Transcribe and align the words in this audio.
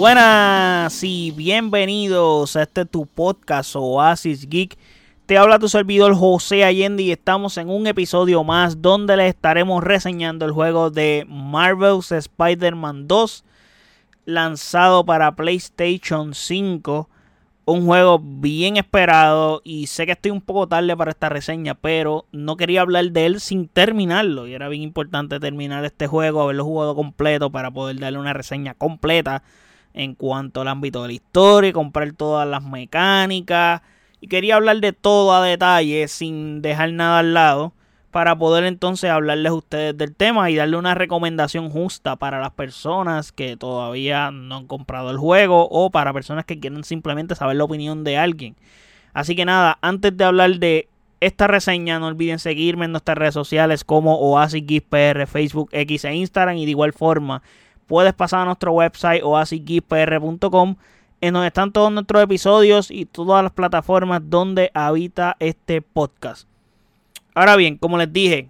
Buenas 0.00 1.04
y 1.04 1.30
bienvenidos 1.30 2.56
a 2.56 2.62
este 2.62 2.86
tu 2.86 3.04
podcast 3.04 3.76
Oasis 3.76 4.48
Geek. 4.48 4.78
Te 5.26 5.36
habla 5.36 5.58
tu 5.58 5.68
servidor 5.68 6.14
José 6.14 6.64
Allende 6.64 7.02
y 7.02 7.12
estamos 7.12 7.58
en 7.58 7.68
un 7.68 7.86
episodio 7.86 8.42
más 8.42 8.80
donde 8.80 9.14
les 9.18 9.34
estaremos 9.34 9.84
reseñando 9.84 10.46
el 10.46 10.52
juego 10.52 10.88
de 10.88 11.26
Marvel's 11.28 12.12
Spider-Man 12.12 13.08
2 13.08 13.44
lanzado 14.24 15.04
para 15.04 15.36
PlayStation 15.36 16.32
5 16.32 17.10
un 17.66 17.84
juego 17.84 18.22
bien 18.24 18.78
esperado 18.78 19.60
y 19.64 19.86
sé 19.88 20.06
que 20.06 20.12
estoy 20.12 20.30
un 20.30 20.40
poco 20.40 20.66
tarde 20.66 20.96
para 20.96 21.10
esta 21.10 21.28
reseña, 21.28 21.74
pero 21.74 22.24
no 22.32 22.56
quería 22.56 22.80
hablar 22.80 23.10
de 23.10 23.26
él 23.26 23.38
sin 23.38 23.68
terminarlo. 23.68 24.48
Y 24.48 24.54
era 24.54 24.70
bien 24.70 24.80
importante 24.80 25.38
terminar 25.38 25.84
este 25.84 26.06
juego, 26.06 26.40
haberlo 26.40 26.64
jugado 26.64 26.94
completo 26.94 27.50
para 27.50 27.70
poder 27.70 27.98
darle 27.98 28.18
una 28.18 28.32
reseña 28.32 28.72
completa 28.72 29.42
en 29.94 30.14
cuanto 30.14 30.60
al 30.60 30.68
ámbito 30.68 31.02
de 31.02 31.08
la 31.08 31.14
historia, 31.14 31.72
comprar 31.72 32.12
todas 32.12 32.46
las 32.46 32.62
mecánicas. 32.62 33.82
Y 34.20 34.28
quería 34.28 34.56
hablar 34.56 34.80
de 34.80 34.92
todo 34.92 35.32
a 35.32 35.44
detalle 35.44 36.06
sin 36.08 36.62
dejar 36.62 36.92
nada 36.92 37.20
al 37.20 37.34
lado 37.34 37.72
para 38.10 38.36
poder 38.36 38.64
entonces 38.64 39.10
hablarles 39.10 39.50
a 39.50 39.54
ustedes 39.54 39.96
del 39.96 40.14
tema 40.14 40.50
y 40.50 40.56
darle 40.56 40.76
una 40.76 40.94
recomendación 40.94 41.70
justa 41.70 42.16
para 42.16 42.40
las 42.40 42.50
personas 42.50 43.30
que 43.30 43.56
todavía 43.56 44.30
no 44.30 44.56
han 44.56 44.66
comprado 44.66 45.10
el 45.10 45.16
juego 45.16 45.68
o 45.70 45.90
para 45.90 46.12
personas 46.12 46.44
que 46.44 46.58
quieren 46.58 46.82
simplemente 46.82 47.34
saber 47.34 47.56
la 47.56 47.64
opinión 47.64 48.02
de 48.02 48.18
alguien. 48.18 48.56
Así 49.12 49.36
que 49.36 49.44
nada, 49.44 49.78
antes 49.80 50.16
de 50.16 50.24
hablar 50.24 50.58
de 50.58 50.88
esta 51.20 51.46
reseña, 51.46 51.98
no 51.98 52.06
olviden 52.06 52.38
seguirme 52.38 52.86
en 52.86 52.92
nuestras 52.92 53.16
redes 53.16 53.34
sociales 53.34 53.84
como 53.84 54.16
Oasis 54.16 54.64
Facebook, 55.26 55.68
X 55.72 56.04
e 56.04 56.14
Instagram 56.14 56.56
y 56.56 56.64
de 56.64 56.70
igual 56.70 56.92
forma 56.92 57.42
puedes 57.90 58.14
pasar 58.14 58.42
a 58.42 58.44
nuestro 58.44 58.70
website 58.70 59.20
oasisgeekpr.com 59.24 60.76
en 61.20 61.34
donde 61.34 61.48
están 61.48 61.72
todos 61.72 61.90
nuestros 61.90 62.22
episodios 62.22 62.88
y 62.88 63.04
todas 63.04 63.42
las 63.42 63.52
plataformas 63.52 64.22
donde 64.24 64.70
habita 64.74 65.36
este 65.40 65.82
podcast. 65.82 66.46
Ahora 67.34 67.56
bien, 67.56 67.78
como 67.78 67.98
les 67.98 68.12
dije, 68.12 68.48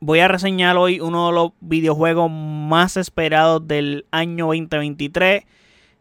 voy 0.00 0.18
a 0.18 0.28
reseñar 0.28 0.76
hoy 0.76 1.00
uno 1.00 1.28
de 1.28 1.32
los 1.32 1.52
videojuegos 1.60 2.30
más 2.30 2.98
esperados 2.98 3.66
del 3.66 4.04
año 4.10 4.48
2023, 4.48 5.44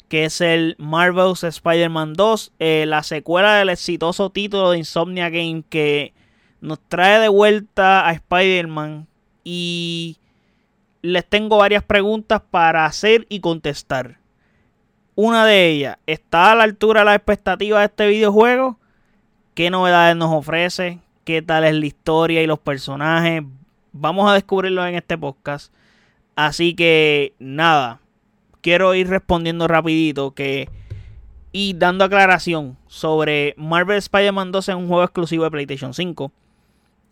que 0.10 0.26
es 0.26 0.42
el 0.42 0.76
Marvel's 0.78 1.46
Spider-Man 1.46 2.16
2, 2.16 2.52
eh, 2.60 2.84
la 2.86 3.02
secuela 3.02 3.56
del 3.56 3.70
exitoso 3.70 4.30
título 4.30 4.72
de 4.72 4.80
Insomnia 4.80 5.30
Game 5.30 5.64
que 5.70 6.14
nos 6.60 6.82
trae 6.82 7.18
de 7.22 7.30
vuelta 7.30 8.06
a 8.06 8.12
Spider-Man 8.12 9.08
y 9.46 10.18
les 11.06 11.26
tengo 11.26 11.58
varias 11.58 11.84
preguntas 11.84 12.42
para 12.50 12.86
hacer 12.86 13.26
y 13.30 13.40
contestar. 13.40 14.20
Una 15.16 15.46
de 15.46 15.70
ellas, 15.70 15.98
¿está 16.06 16.52
a 16.52 16.56
la 16.56 16.64
altura 16.64 17.02
de 17.02 17.06
la 17.06 17.16
expectativa 17.16 17.80
de 17.80 17.86
este 17.86 18.08
videojuego? 18.08 18.80
¿Qué 19.54 19.70
novedades 19.70 20.16
nos 20.18 20.34
ofrece? 20.34 21.00
qué 21.26 21.42
tal 21.42 21.66
es 21.66 21.74
la 21.74 21.86
historia 21.86 22.42
y 22.42 22.48
los 22.48 22.60
personajes. 22.60 23.44
Vamos 23.92 24.30
a 24.30 24.36
descubrirlo 24.36 24.86
en 24.86 24.96
este 24.96 25.18
podcast. 25.18 25.74
Así 26.36 26.76
que 26.76 27.34
nada, 27.40 28.00
quiero 28.62 28.94
ir 28.96 29.10
respondiendo 29.10 29.68
rapidito 29.68 30.34
que 30.34 30.70
y 31.52 31.74
dando 31.74 32.04
aclaración 32.04 32.78
sobre 32.88 33.54
Marvel 33.58 33.98
Spider-Man 33.98 34.52
2 34.52 34.70
es 34.70 34.76
un 34.76 34.88
juego 34.88 35.04
exclusivo 35.04 35.46
de 35.46 35.52
PlayStation 35.52 35.94
5. 35.94 36.32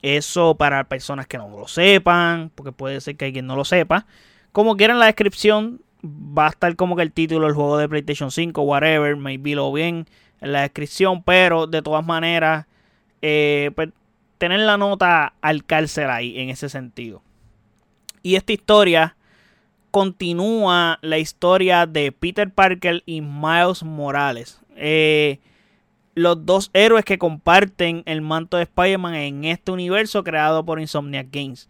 Eso 0.03 0.55
para 0.55 0.83
personas 0.83 1.25
que 1.25 1.37
no 1.37 1.49
lo 1.49 1.67
sepan, 1.67 2.51
porque 2.53 2.71
puede 2.71 3.01
ser 3.01 3.15
que 3.15 3.25
alguien 3.25 3.47
no 3.47 3.55
lo 3.55 3.65
sepa. 3.65 4.05
Como 4.51 4.77
quieran 4.77 4.99
la 4.99 5.05
descripción, 5.05 5.81
va 6.03 6.47
a 6.47 6.49
estar 6.49 6.75
como 6.75 6.95
que 6.95 7.03
el 7.03 7.11
título 7.11 7.47
del 7.47 7.55
juego 7.55 7.77
de 7.77 7.89
PlayStation 7.89 8.29
5, 8.29 8.61
whatever, 8.61 9.15
maybe 9.15 9.55
lo 9.55 9.71
bien 9.71 10.05
en 10.41 10.51
la 10.51 10.61
descripción, 10.61 11.23
pero 11.23 11.67
de 11.67 11.81
todas 11.81 12.05
maneras, 12.05 12.67
eh, 13.21 13.71
pues, 13.75 13.89
tener 14.37 14.59
la 14.59 14.77
nota 14.77 15.33
al 15.41 15.63
cárcel 15.63 16.09
ahí 16.09 16.37
en 16.37 16.49
ese 16.49 16.67
sentido. 16.67 17.21
Y 18.21 18.35
esta 18.35 18.51
historia 18.51 19.15
continúa 19.89 20.99
la 21.01 21.17
historia 21.17 21.85
de 21.85 22.11
Peter 22.11 22.51
Parker 22.51 23.03
y 23.05 23.21
Miles 23.21 23.83
Morales. 23.83 24.59
Eh, 24.75 25.39
los 26.15 26.45
dos 26.45 26.69
héroes 26.73 27.05
que 27.05 27.17
comparten 27.17 28.03
el 28.05 28.21
manto 28.21 28.57
de 28.57 28.63
Spider-Man 28.63 29.15
en 29.15 29.45
este 29.45 29.71
universo 29.71 30.23
creado 30.23 30.63
por 30.65 30.79
Insomniac 30.79 31.27
Games. 31.31 31.69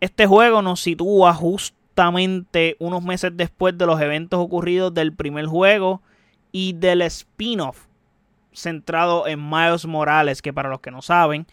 Este 0.00 0.26
juego 0.26 0.62
nos 0.62 0.80
sitúa 0.80 1.34
justamente 1.34 2.76
unos 2.78 3.02
meses 3.02 3.32
después 3.34 3.76
de 3.76 3.86
los 3.86 4.00
eventos 4.00 4.40
ocurridos 4.40 4.92
del 4.94 5.12
primer 5.12 5.46
juego 5.46 6.02
y 6.52 6.72
del 6.74 7.02
spin-off 7.02 7.86
centrado 8.52 9.26
en 9.26 9.48
Miles 9.48 9.86
Morales, 9.86 10.40
que 10.40 10.52
para 10.52 10.70
los 10.70 10.80
que 10.80 10.90
no 10.90 11.02
saben, 11.02 11.46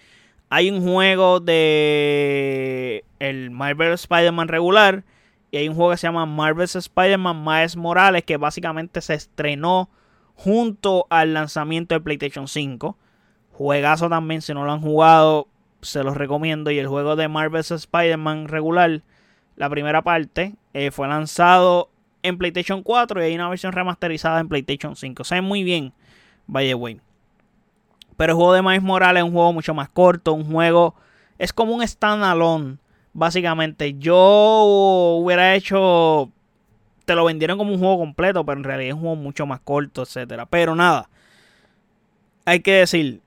hay 0.49 0.69
un 0.69 0.81
juego 0.81 1.39
de 1.39 3.03
el 3.19 3.51
Marvel 3.51 3.93
Spider-Man 3.93 4.47
regular 4.47 5.03
y 5.51 5.57
hay 5.57 5.67
un 5.67 5.75
juego 5.75 5.91
que 5.91 5.97
se 5.97 6.07
llama 6.07 6.25
Marvel's 6.25 6.75
Spider-Man 6.75 7.43
Miles 7.43 7.75
Morales 7.75 8.23
que 8.23 8.37
básicamente 8.37 9.01
se 9.01 9.13
estrenó 9.13 9.89
junto 10.35 11.07
al 11.09 11.33
lanzamiento 11.33 11.95
de 11.95 12.01
PlayStation 12.01 12.47
5. 12.47 12.97
Juegazo 13.51 14.09
también, 14.09 14.41
si 14.41 14.53
no 14.53 14.65
lo 14.65 14.71
han 14.71 14.81
jugado, 14.81 15.47
se 15.81 16.03
los 16.03 16.17
recomiendo. 16.17 16.71
Y 16.71 16.79
el 16.79 16.87
juego 16.87 17.15
de 17.15 17.27
Marvel's 17.27 17.71
Spider-Man 17.71 18.47
regular, 18.47 19.01
la 19.55 19.69
primera 19.69 20.01
parte, 20.01 20.55
eh, 20.73 20.91
fue 20.91 21.07
lanzado 21.07 21.89
en 22.23 22.37
PlayStation 22.37 22.83
4 22.83 23.21
y 23.21 23.25
hay 23.25 23.35
una 23.35 23.49
versión 23.49 23.73
remasterizada 23.73 24.39
en 24.39 24.49
PlayStation 24.49 24.95
5. 24.95 25.23
Se 25.23 25.35
ve 25.35 25.41
muy 25.41 25.63
bien, 25.63 25.93
by 26.47 26.67
the 26.67 26.73
way. 26.73 26.99
Pero 28.17 28.31
el 28.31 28.35
juego 28.35 28.53
de 28.53 28.61
Miles 28.61 28.83
Morales 28.83 29.21
es 29.21 29.27
un 29.27 29.33
juego 29.33 29.53
mucho 29.53 29.73
más 29.73 29.89
corto, 29.89 30.33
un 30.33 30.45
juego... 30.45 30.95
Es 31.39 31.51
como 31.51 31.73
un 31.73 31.85
standalone, 31.85 32.77
básicamente. 33.13 33.95
Yo 33.97 34.15
hubiera 35.19 35.55
hecho... 35.55 36.31
Te 37.05 37.15
lo 37.15 37.25
vendieron 37.25 37.57
como 37.57 37.73
un 37.73 37.79
juego 37.79 37.97
completo, 37.99 38.45
pero 38.45 38.57
en 38.57 38.63
realidad 38.63 38.89
es 38.89 38.93
un 38.95 39.01
juego 39.01 39.15
mucho 39.15 39.45
más 39.45 39.59
corto, 39.59 40.03
etcétera. 40.03 40.45
Pero 40.45 40.75
nada. 40.75 41.09
Hay 42.45 42.59
que 42.59 42.73
decir, 42.73 43.21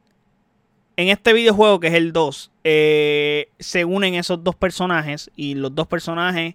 en 0.97 1.09
este 1.09 1.32
videojuego 1.32 1.81
que 1.81 1.88
es 1.88 1.94
el 1.94 2.12
2, 2.12 2.50
eh, 2.65 3.48
se 3.59 3.84
unen 3.84 4.15
esos 4.15 4.42
dos 4.42 4.54
personajes 4.54 5.31
y 5.36 5.54
los 5.54 5.75
dos 5.75 5.86
personajes 5.86 6.54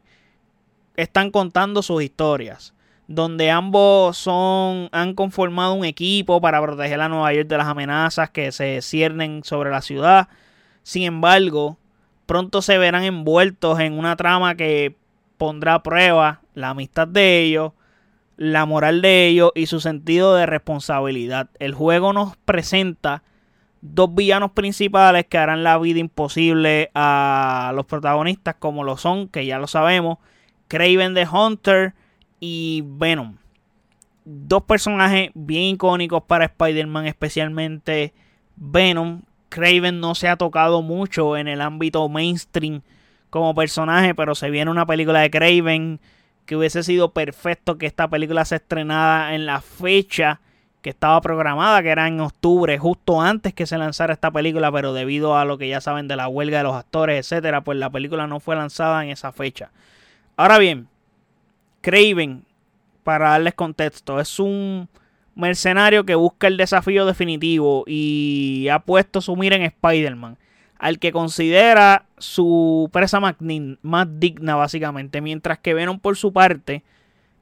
están 0.96 1.32
contando 1.32 1.82
sus 1.82 2.04
historias 2.04 2.74
donde 3.16 3.52
ambos 3.52 4.18
son 4.18 4.90
han 4.92 5.14
conformado 5.14 5.74
un 5.74 5.86
equipo 5.86 6.40
para 6.40 6.62
proteger 6.62 7.02
a 7.02 7.10
Nueva 7.10 7.34
York 7.34 7.48
de 7.48 7.58
las 7.58 7.68
amenazas 7.68 8.30
que 8.30 8.52
se 8.52 8.82
ciernen 8.82 9.44
sobre 9.44 9.70
la 9.70 9.82
ciudad. 9.82 10.30
Sin 10.84 11.04
embargo, 11.04 11.78
pronto 12.26 12.62
se 12.62 12.78
verán 12.78 13.04
envueltos 13.04 13.80
en 13.80 13.98
una 13.98 14.16
trama 14.16 14.56
que 14.56 14.96
pondrá 15.42 15.74
a 15.74 15.82
prueba 15.82 16.42
la 16.54 16.70
amistad 16.70 17.08
de 17.08 17.42
ellos, 17.42 17.72
la 18.38 18.68
moral 18.68 19.02
de 19.02 19.26
ellos 19.26 19.52
y 19.56 19.66
su 19.66 19.80
sentido 19.80 20.36
de 20.36 20.46
responsabilidad. 20.46 21.50
El 21.58 21.74
juego 21.74 22.14
nos 22.14 22.38
presenta 22.38 23.24
dos 23.82 24.14
villanos 24.14 24.52
principales 24.52 25.26
que 25.26 25.40
harán 25.40 25.64
la 25.64 25.80
vida 25.80 25.98
imposible 25.98 26.92
a 26.94 27.72
los 27.74 27.88
protagonistas 27.88 28.54
como 28.60 28.84
lo 28.84 28.98
son, 28.98 29.30
que 29.30 29.48
ya 29.48 29.58
lo 29.58 29.66
sabemos, 29.66 30.20
Craven 30.68 31.16
the 31.16 31.28
Hunter 31.28 31.96
y 32.40 32.84
Venom. 32.86 33.38
Dos 34.24 34.62
personajes 34.66 35.32
bien 35.34 35.74
icónicos 35.74 36.22
para 36.22 36.46
Spider-Man, 36.46 37.08
especialmente 37.08 38.14
Venom. 38.58 39.24
Craven 39.50 40.02
no 40.02 40.14
se 40.14 40.28
ha 40.28 40.38
tocado 40.38 40.84
mucho 40.84 41.36
en 41.36 41.48
el 41.48 41.62
ámbito 41.62 42.08
mainstream 42.10 42.84
como 43.32 43.56
personaje, 43.56 44.14
pero 44.14 44.36
se 44.36 44.52
viene 44.52 44.70
una 44.70 44.86
película 44.86 45.22
de 45.22 45.32
Craven 45.32 46.00
que 46.46 46.56
hubiese 46.56 46.84
sido 46.84 47.14
perfecto 47.14 47.80
que 47.80 47.88
esta 47.88 48.08
película 48.08 48.46
se 48.46 48.58
estrenara 48.58 49.34
en 49.34 49.48
la 49.48 49.62
fecha 49.62 50.42
que 50.82 50.90
estaba 50.90 51.22
programada, 51.22 51.82
que 51.82 51.90
era 51.90 52.08
en 52.08 52.20
octubre, 52.20 52.78
justo 52.78 53.22
antes 53.22 53.54
que 53.54 53.66
se 53.66 53.78
lanzara 53.78 54.14
esta 54.14 54.32
película, 54.32 54.72
pero 54.72 54.94
debido 54.94 55.38
a 55.38 55.46
lo 55.46 55.58
que 55.58 55.70
ya 55.70 55.80
saben 55.80 56.08
de 56.08 56.16
la 56.16 56.28
huelga 56.28 56.58
de 56.58 56.64
los 56.66 56.76
actores, 56.76 57.20
etcétera, 57.20 57.62
pues 57.62 57.78
la 57.78 57.90
película 57.90 58.28
no 58.28 58.40
fue 58.40 58.56
lanzada 58.56 59.04
en 59.04 59.12
esa 59.12 59.32
fecha. 59.32 59.72
Ahora 60.36 60.58
bien, 60.58 60.88
Craven, 61.82 62.44
para 63.04 63.30
darles 63.30 63.54
contexto, 63.54 64.20
es 64.20 64.40
un 64.40 64.90
mercenario 65.36 66.06
que 66.06 66.16
busca 66.16 66.48
el 66.48 66.58
desafío 66.58 67.06
definitivo 67.06 67.86
y 67.88 68.68
ha 68.70 68.80
puesto 68.80 69.22
su 69.22 69.36
mira 69.36 69.56
en 69.56 69.62
Spider-Man, 69.64 70.38
al 70.82 70.98
que 70.98 71.12
considera 71.12 72.06
su 72.18 72.90
presa 72.92 73.20
más, 73.20 73.36
digna 73.40 74.56
básicamente, 74.56 75.22
mientras 75.22 75.60
que 75.60 75.76
Venom 75.76 76.00
por 76.00 76.18
su 76.18 76.34
parte 76.34 76.82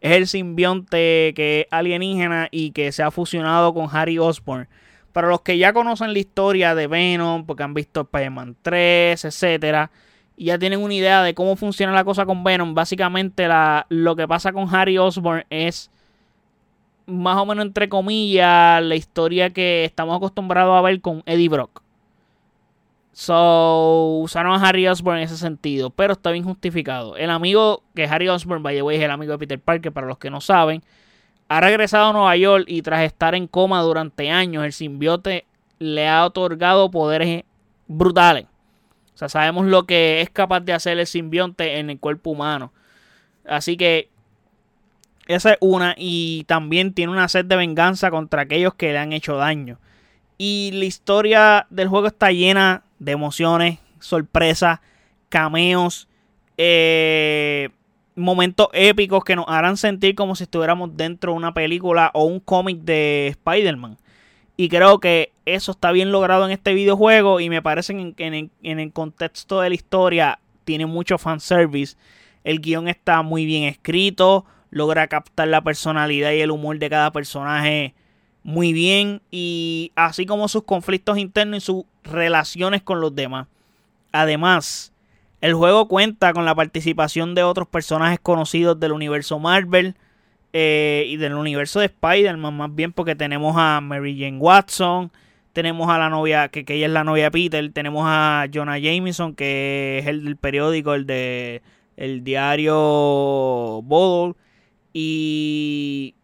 es 0.01 0.11
el 0.11 0.27
simbionte 0.27 1.31
que 1.37 1.61
es 1.61 1.67
alienígena 1.71 2.49
y 2.51 2.71
que 2.71 2.91
se 2.91 3.01
ha 3.01 3.11
fusionado 3.11 3.73
con 3.73 3.87
Harry 3.93 4.19
Osborn. 4.19 4.67
Para 5.13 5.29
los 5.29 5.39
que 5.39 5.57
ya 5.57 5.71
conocen 5.71 6.11
la 6.11 6.19
historia 6.19 6.75
de 6.75 6.87
Venom, 6.87 7.45
porque 7.45 7.63
han 7.63 7.73
visto 7.73 8.01
Spider-Man 8.01 8.57
3, 8.61 9.23
etcétera, 9.23 9.89
y 10.35 10.45
ya 10.45 10.59
tienen 10.59 10.81
una 10.81 10.93
idea 10.93 11.23
de 11.23 11.33
cómo 11.33 11.55
funciona 11.55 11.93
la 11.93 12.03
cosa 12.03 12.25
con 12.25 12.43
Venom. 12.43 12.73
Básicamente 12.73 13.47
lo 13.87 14.17
que 14.17 14.27
pasa 14.27 14.51
con 14.51 14.67
Harry 14.75 14.97
Osborn 14.97 15.45
es 15.49 15.89
más 17.05 17.37
o 17.37 17.45
menos 17.45 17.65
entre 17.65 17.87
comillas, 17.87 18.83
la 18.83 18.95
historia 18.95 19.51
que 19.51 19.85
estamos 19.85 20.17
acostumbrados 20.17 20.77
a 20.77 20.81
ver 20.81 20.99
con 20.99 21.23
Eddie 21.25 21.47
Brock. 21.47 21.83
So, 23.19 24.19
usaron 24.23 24.53
a 24.53 24.65
Harry 24.65 24.87
Osborn 24.87 25.17
en 25.17 25.25
ese 25.25 25.35
sentido, 25.35 25.89
pero 25.89 26.13
está 26.13 26.31
bien 26.31 26.45
justificado. 26.45 27.17
El 27.17 27.31
amigo 27.31 27.83
que 27.93 28.05
Harry 28.05 28.29
Osborn, 28.29 28.63
by 28.63 28.73
the 28.73 28.81
way, 28.81 28.95
es 28.95 29.03
el 29.03 29.11
amigo 29.11 29.33
de 29.33 29.37
Peter 29.39 29.59
Parker, 29.59 29.91
para 29.91 30.07
los 30.07 30.17
que 30.17 30.29
no 30.29 30.39
saben, 30.39 30.81
ha 31.49 31.59
regresado 31.59 32.11
a 32.11 32.13
Nueva 32.13 32.37
York 32.37 32.63
y 32.65 32.81
tras 32.81 33.01
estar 33.01 33.35
en 33.35 33.47
coma 33.47 33.81
durante 33.81 34.31
años, 34.31 34.63
el 34.63 34.71
simbiote 34.71 35.45
le 35.79 36.07
ha 36.07 36.23
otorgado 36.23 36.89
poderes 36.91 37.43
brutales. 37.89 38.45
O 39.15 39.17
sea, 39.17 39.27
sabemos 39.27 39.65
lo 39.65 39.83
que 39.83 40.21
es 40.21 40.29
capaz 40.29 40.61
de 40.61 40.71
hacer 40.71 40.97
el 40.97 41.05
simbionte 41.05 41.77
en 41.79 41.89
el 41.89 41.99
cuerpo 41.99 42.29
humano. 42.29 42.71
Así 43.45 43.75
que 43.75 44.07
esa 45.27 45.51
es 45.51 45.57
una. 45.59 45.93
Y 45.97 46.45
también 46.45 46.93
tiene 46.93 47.11
una 47.11 47.27
sed 47.27 47.43
de 47.43 47.57
venganza 47.57 48.11
contra 48.11 48.43
aquellos 48.43 48.75
que 48.75 48.93
le 48.93 48.97
han 48.97 49.11
hecho 49.11 49.35
daño. 49.35 49.77
Y 50.41 50.71
la 50.73 50.85
historia 50.85 51.67
del 51.69 51.89
juego 51.89 52.07
está 52.07 52.31
llena 52.31 52.83
de 52.97 53.11
emociones, 53.11 53.77
sorpresas, 53.99 54.79
cameos, 55.27 56.07
eh, 56.57 57.67
momentos 58.15 58.69
épicos 58.71 59.25
que 59.25 59.35
nos 59.35 59.45
harán 59.49 59.75
sentir 59.75 60.15
como 60.15 60.35
si 60.35 60.43
estuviéramos 60.43 60.95
dentro 60.95 61.33
de 61.33 61.37
una 61.37 61.53
película 61.53 62.09
o 62.13 62.23
un 62.23 62.39
cómic 62.39 62.79
de 62.79 63.27
Spider-Man. 63.31 63.97
Y 64.55 64.69
creo 64.69 65.01
que 65.01 65.33
eso 65.45 65.73
está 65.73 65.91
bien 65.91 66.13
logrado 66.13 66.45
en 66.45 66.51
este 66.51 66.73
videojuego 66.73 67.41
y 67.41 67.49
me 67.49 67.61
parece 67.61 67.93
que 68.15 68.25
en, 68.25 68.49
en, 68.63 68.79
el 68.79 68.93
contexto 68.93 69.59
de 69.59 69.67
la 69.67 69.75
historia 69.75 70.39
tiene 70.63 70.85
mucho 70.85 71.17
fanservice. 71.17 71.97
El 72.45 72.61
guion 72.61 72.87
está 72.87 73.23
muy 73.23 73.45
bien 73.45 73.65
escrito, 73.65 74.45
logra 74.69 75.07
captar 75.07 75.49
la 75.49 75.61
personalidad 75.61 76.31
y 76.31 76.39
el 76.39 76.51
humor 76.51 76.79
de 76.79 76.89
cada 76.89 77.11
personaje 77.11 77.93
muy 78.49 78.73
bien 78.73 79.21
y 79.31 79.91
así 79.95 80.25
como 80.25 80.47
sus 80.47 80.63
conflictos 80.63 81.17
internos 81.17 81.63
y 81.63 81.65
sus 81.65 81.83
relaciones 82.03 82.81
con 82.81 82.99
los 82.99 83.15
demás. 83.15 83.47
Además, 84.11 84.91
el 85.39 85.53
juego 85.53 85.87
cuenta 85.87 86.33
con 86.33 86.45
la 86.45 86.55
participación 86.55 87.35
de 87.35 87.43
otros 87.43 87.67
personajes 87.67 88.19
conocidos 88.19 88.79
del 88.79 88.91
universo 88.91 89.39
Marvel, 89.39 89.95
eh, 90.51 91.05
y 91.07 91.17
del 91.17 91.35
universo 91.35 91.79
de 91.79 91.85
Spider-Man, 91.85 92.57
más 92.57 92.73
bien 92.73 92.91
porque 92.91 93.13
tenemos 93.13 93.55
a 93.55 93.81
Mary 93.81 94.17
Jane 94.19 94.39
Watson, 94.39 95.11
tenemos 95.53 95.89
a 95.89 95.99
la 95.99 96.09
novia, 96.09 96.47
que, 96.47 96.65
ella 96.67 96.87
es 96.87 96.91
la 96.91 97.03
novia 97.03 97.25
de 97.25 97.31
Peter, 97.31 97.71
tenemos 97.71 98.03
a 98.07 98.47
Jonah 98.51 98.79
Jameson, 98.79 99.35
que 99.35 99.99
es 99.99 100.07
el 100.07 100.23
del 100.23 100.37
periódico, 100.37 100.95
el 100.95 101.05
de 101.05 101.61
el 101.97 102.23
diario 102.23 102.73
Bottle, 103.83 104.35
y 104.91 106.15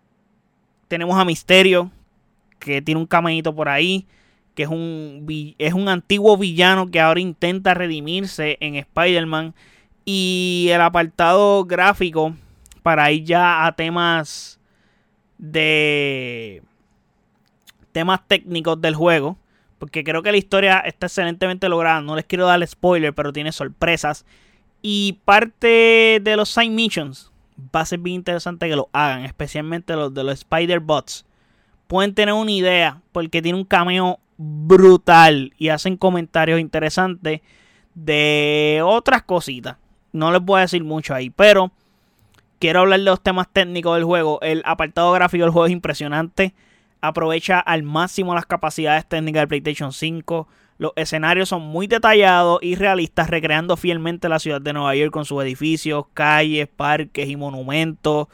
tenemos 0.88 1.20
a 1.20 1.26
Misterio, 1.26 1.92
que 2.66 2.82
tiene 2.82 3.00
un 3.00 3.06
caminito 3.06 3.54
por 3.54 3.70
ahí, 3.70 4.08
que 4.56 4.64
es 4.64 4.70
un, 4.70 5.24
es 5.60 5.74
un 5.74 5.88
antiguo 5.88 6.36
villano 6.36 6.90
que 6.90 7.00
ahora 7.00 7.20
intenta 7.20 7.76
redimirse 7.76 8.58
en 8.60 8.76
Spider-Man. 8.76 9.54
Y 10.04 10.70
el 10.72 10.82
apartado 10.82 11.64
gráfico 11.66 12.34
para 12.82 13.12
ir 13.12 13.24
ya 13.24 13.66
a 13.66 13.76
temas 13.76 14.60
de 15.38 16.64
temas 17.92 18.28
técnicos 18.28 18.82
del 18.82 18.96
juego. 18.96 19.38
Porque 19.78 20.04
creo 20.04 20.24
que 20.24 20.32
la 20.32 20.38
historia 20.38 20.80
está 20.80 21.06
excelentemente 21.06 21.70
lograda. 21.70 22.02
No 22.02 22.16
les 22.16 22.26
quiero 22.26 22.48
dar 22.48 22.66
spoiler, 22.66 23.14
pero 23.14 23.32
tiene 23.32 23.52
sorpresas. 23.52 24.26
Y 24.82 25.20
parte 25.26 26.20
de 26.24 26.36
los 26.36 26.50
side 26.50 26.70
missions 26.70 27.32
va 27.76 27.82
a 27.82 27.86
ser 27.86 28.00
bien 28.00 28.16
interesante 28.16 28.68
que 28.68 28.76
lo 28.76 28.90
hagan. 28.94 29.24
Especialmente 29.24 29.96
los 29.96 30.14
de 30.14 30.24
los 30.24 30.34
Spider 30.40 30.80
Bots. 30.80 31.26
Pueden 31.88 32.14
tener 32.14 32.34
una 32.34 32.52
idea. 32.52 33.02
Porque 33.12 33.42
tiene 33.42 33.58
un 33.58 33.66
cameo 33.66 34.20
brutal. 34.38 35.54
Y 35.58 35.70
hacen 35.70 35.98
comentarios 35.98 36.60
interesantes 36.60 37.42
de 37.94 38.82
otras 38.84 39.24
cositas. 39.24 39.78
No 40.12 40.32
les 40.32 40.42
voy 40.42 40.60
a 40.60 40.62
decir 40.62 40.84
mucho 40.84 41.14
ahí. 41.14 41.30
Pero 41.30 41.72
quiero 42.60 42.82
hablar 42.82 43.00
de 43.00 43.06
los 43.06 43.22
temas 43.22 43.48
técnicos 43.52 43.96
del 43.96 44.06
juego. 44.06 44.40
El 44.42 44.62
apartado 44.66 45.12
gráfico 45.12 45.44
del 45.44 45.52
juego 45.52 45.68
es 45.68 45.72
impresionante. 45.72 46.54
Aprovecha 47.02 47.60
al 47.60 47.84
máximo 47.84 48.34
las 48.34 48.46
capacidades 48.46 49.06
técnicas 49.06 49.42
del 49.42 49.48
PlayStation 49.48 49.94
5. 49.94 50.48
Los 50.78 50.92
escenarios 50.96 51.50
son 51.50 51.62
muy 51.62 51.88
detallados 51.88 52.60
y 52.62 52.76
realistas, 52.76 53.30
recreando 53.30 53.78
fielmente 53.78 54.28
la 54.28 54.40
ciudad 54.40 54.60
de 54.60 54.74
Nueva 54.74 54.96
York 54.96 55.12
con 55.12 55.24
sus 55.24 55.42
edificios, 55.44 56.06
calles, 56.14 56.68
parques 56.68 57.30
y 57.30 57.36
monumentos. 57.36 58.28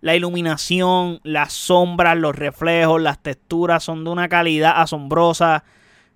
La 0.00 0.14
iluminación, 0.14 1.20
las 1.24 1.52
sombras, 1.52 2.16
los 2.16 2.36
reflejos, 2.36 3.02
las 3.02 3.20
texturas 3.20 3.82
son 3.82 4.04
de 4.04 4.10
una 4.10 4.28
calidad 4.28 4.80
asombrosa. 4.80 5.64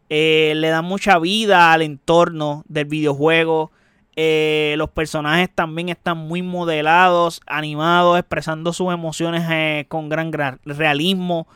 Eh, 0.09 0.53
le 0.57 0.69
dan 0.69 0.85
mucha 0.85 1.19
vida 1.19 1.73
al 1.73 1.83
entorno 1.83 2.65
del 2.69 2.85
videojuego. 2.85 3.73
Eh, 4.15 4.75
los 4.77 4.91
personajes 4.91 5.51
también 5.53 5.89
están 5.89 6.19
muy 6.19 6.43
modelados, 6.43 7.41
animados, 7.47 8.19
expresando 8.19 8.73
sus 8.73 8.93
emociones 8.93 9.45
eh, 9.51 9.87
con 9.89 10.09
gran, 10.09 10.31
realismo. 10.65 11.49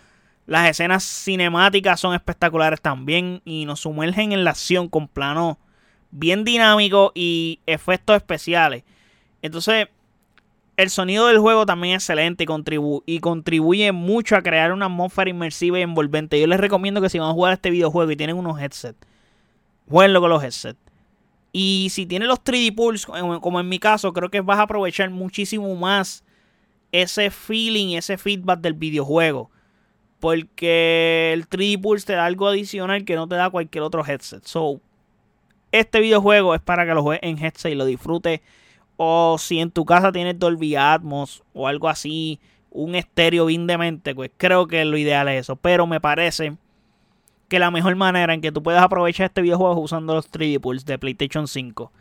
Las 0.46 0.70
escenas 0.70 1.04
cinemáticas 1.04 2.00
son 2.00 2.14
espectaculares 2.14 2.80
también 2.80 3.42
y 3.44 3.66
nos 3.66 3.80
sumergen 3.80 4.32
en 4.32 4.44
la 4.44 4.50
acción 4.50 4.88
con 4.88 5.06
planos 5.06 5.58
bien 6.10 6.44
dinámicos 6.44 7.12
y 7.14 7.60
efectos 7.66 8.16
especiales. 8.16 8.84
Entonces, 9.42 9.88
el 10.76 10.90
sonido 10.90 11.26
del 11.26 11.38
juego 11.38 11.64
también 11.64 11.96
es 11.96 12.02
excelente 12.02 12.44
y, 13.06 13.20
contribuye 13.20 13.92
mucho 13.92 14.36
a 14.36 14.42
crear 14.42 14.72
una 14.72 14.86
atmósfera 14.86 15.30
inmersiva 15.30 15.78
y 15.78 15.82
envolvente. 15.82 16.38
Yo 16.38 16.46
les 16.46 16.60
recomiendo 16.60 17.00
que 17.00 17.08
si 17.08 17.18
van 17.18 17.30
a 17.30 17.32
jugar 17.32 17.54
este 17.54 17.70
videojuego 17.70 18.10
y 18.10 18.16
tienen 18.16 18.36
unos 18.36 18.60
headsets, 18.60 18.98
jueguenlo 19.88 20.20
con 20.20 20.30
los 20.30 20.42
headsets. 20.42 20.78
Y 21.52 21.88
si 21.90 22.04
tienes 22.04 22.28
los 22.28 22.44
3D 22.44 22.74
Pulse, 22.74 23.06
como 23.40 23.60
en 23.60 23.68
mi 23.68 23.78
caso, 23.78 24.12
creo 24.12 24.30
que 24.30 24.42
vas 24.42 24.58
a 24.58 24.62
aprovechar 24.62 25.08
muchísimo 25.08 25.74
más 25.74 26.22
ese 26.92 27.30
feeling, 27.30 27.96
ese 27.96 28.18
feedback 28.18 28.60
del 28.60 28.74
videojuego. 28.74 29.50
Porque 30.20 31.30
el 31.32 31.48
3D 31.48 31.80
Pulse 31.80 32.06
te 32.06 32.12
da 32.12 32.26
algo 32.26 32.48
adicional 32.48 33.06
que 33.06 33.14
no 33.14 33.26
te 33.26 33.36
da 33.36 33.48
cualquier 33.48 33.84
otro 33.84 34.04
headset. 34.04 34.44
So, 34.44 34.82
este 35.72 36.00
videojuego 36.00 36.54
es 36.54 36.60
para 36.60 36.84
que 36.84 36.92
lo 36.92 37.02
juegues 37.02 37.22
en 37.22 37.42
headset 37.42 37.72
y 37.72 37.74
lo 37.74 37.86
disfrutes. 37.86 38.40
O 38.96 39.36
si 39.38 39.60
en 39.60 39.70
tu 39.70 39.84
casa 39.84 40.12
tienes 40.12 40.38
Dolby 40.38 40.76
Atmos 40.76 41.42
o 41.52 41.68
algo 41.68 41.88
así, 41.88 42.40
un 42.70 42.94
estéreo 42.94 43.46
bien 43.46 43.66
demente, 43.66 44.14
pues 44.14 44.30
creo 44.36 44.66
que 44.66 44.84
lo 44.84 44.96
ideal 44.96 45.28
es 45.28 45.42
eso. 45.42 45.56
Pero 45.56 45.86
me 45.86 46.00
parece 46.00 46.56
que 47.48 47.58
la 47.58 47.70
mejor 47.70 47.96
manera 47.96 48.34
en 48.34 48.40
que 48.40 48.52
tú 48.52 48.62
puedas 48.62 48.82
aprovechar 48.82 49.26
este 49.26 49.42
videojuego 49.42 49.74
es 49.74 49.84
usando 49.84 50.14
los 50.14 50.30
3D 50.30 50.60
Pulse 50.60 50.84
de 50.84 50.98
PlayStation 50.98 51.48
5. 51.48 51.92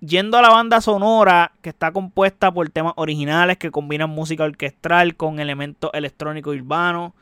Yendo 0.00 0.36
a 0.36 0.42
la 0.42 0.50
banda 0.50 0.80
sonora, 0.80 1.52
que 1.62 1.70
está 1.70 1.92
compuesta 1.92 2.52
por 2.52 2.68
temas 2.68 2.92
originales 2.96 3.56
que 3.56 3.70
combinan 3.70 4.10
música 4.10 4.44
orquestral 4.44 5.16
con 5.16 5.40
elementos 5.40 5.90
electrónicos 5.94 6.54
urbanos 6.54 7.12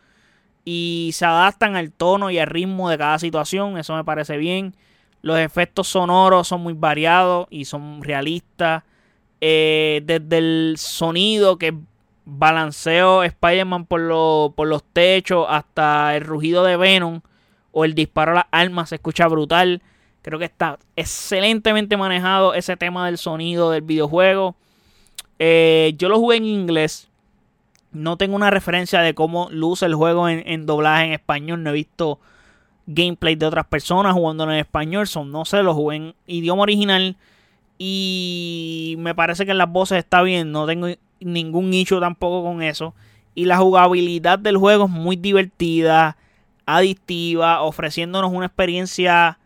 y 0.64 1.10
se 1.12 1.24
adaptan 1.24 1.76
al 1.76 1.92
tono 1.92 2.30
y 2.30 2.38
al 2.38 2.48
ritmo 2.48 2.90
de 2.90 2.98
cada 2.98 3.18
situación, 3.18 3.78
eso 3.78 3.94
me 3.94 4.04
parece 4.04 4.36
bien. 4.38 4.74
Los 5.24 5.38
efectos 5.38 5.88
sonoros 5.88 6.46
son 6.46 6.60
muy 6.60 6.74
variados 6.74 7.46
y 7.48 7.64
son 7.64 8.02
realistas. 8.02 8.82
Eh, 9.40 10.02
desde 10.04 10.36
el 10.36 10.74
sonido 10.76 11.56
que 11.56 11.74
balanceo 12.26 13.22
Spider-Man 13.22 13.86
por, 13.86 14.54
por 14.54 14.68
los 14.68 14.84
techos 14.84 15.46
hasta 15.48 16.14
el 16.14 16.24
rugido 16.24 16.62
de 16.62 16.76
Venom 16.76 17.22
o 17.72 17.86
el 17.86 17.94
disparo 17.94 18.32
a 18.32 18.34
las 18.34 18.44
armas 18.50 18.90
se 18.90 18.96
escucha 18.96 19.26
brutal. 19.26 19.80
Creo 20.20 20.38
que 20.38 20.44
está 20.44 20.78
excelentemente 20.94 21.96
manejado 21.96 22.52
ese 22.52 22.76
tema 22.76 23.06
del 23.06 23.16
sonido 23.16 23.70
del 23.70 23.80
videojuego. 23.80 24.56
Eh, 25.38 25.94
yo 25.96 26.10
lo 26.10 26.18
jugué 26.18 26.36
en 26.36 26.44
inglés. 26.44 27.08
No 27.92 28.18
tengo 28.18 28.36
una 28.36 28.50
referencia 28.50 29.00
de 29.00 29.14
cómo 29.14 29.48
luce 29.50 29.86
el 29.86 29.94
juego 29.94 30.28
en, 30.28 30.66
doblaje 30.66 31.06
en 31.06 31.12
español. 31.14 31.62
No 31.62 31.70
he 31.70 31.72
visto 31.72 32.20
gameplay 32.86 33.34
de 33.34 33.46
otras 33.46 33.66
personas 33.66 34.14
jugándolo 34.14 34.52
en 34.52 34.58
español. 34.58 35.06
Son, 35.06 35.30
no 35.30 35.44
sé, 35.44 35.62
lo 35.62 35.74
jugué 35.74 35.96
en 35.96 36.14
idioma 36.26 36.62
original. 36.62 37.16
Y 37.78 38.96
me 38.98 39.14
parece 39.14 39.44
que 39.44 39.52
en 39.52 39.58
las 39.58 39.70
voces 39.70 39.98
está 39.98 40.22
bien. 40.22 40.52
No 40.52 40.66
tengo 40.66 40.88
ningún 41.20 41.70
nicho 41.70 42.00
tampoco 42.00 42.44
con 42.44 42.62
eso. 42.62 42.94
Y 43.34 43.46
la 43.46 43.58
jugabilidad 43.58 44.38
del 44.38 44.56
juego 44.56 44.84
es 44.84 44.90
muy 44.90 45.16
divertida 45.16 46.16
adictiva, 46.66 47.62
ofreciéndonos 47.62 48.32
una 48.32 48.46
experiencia 48.46 49.38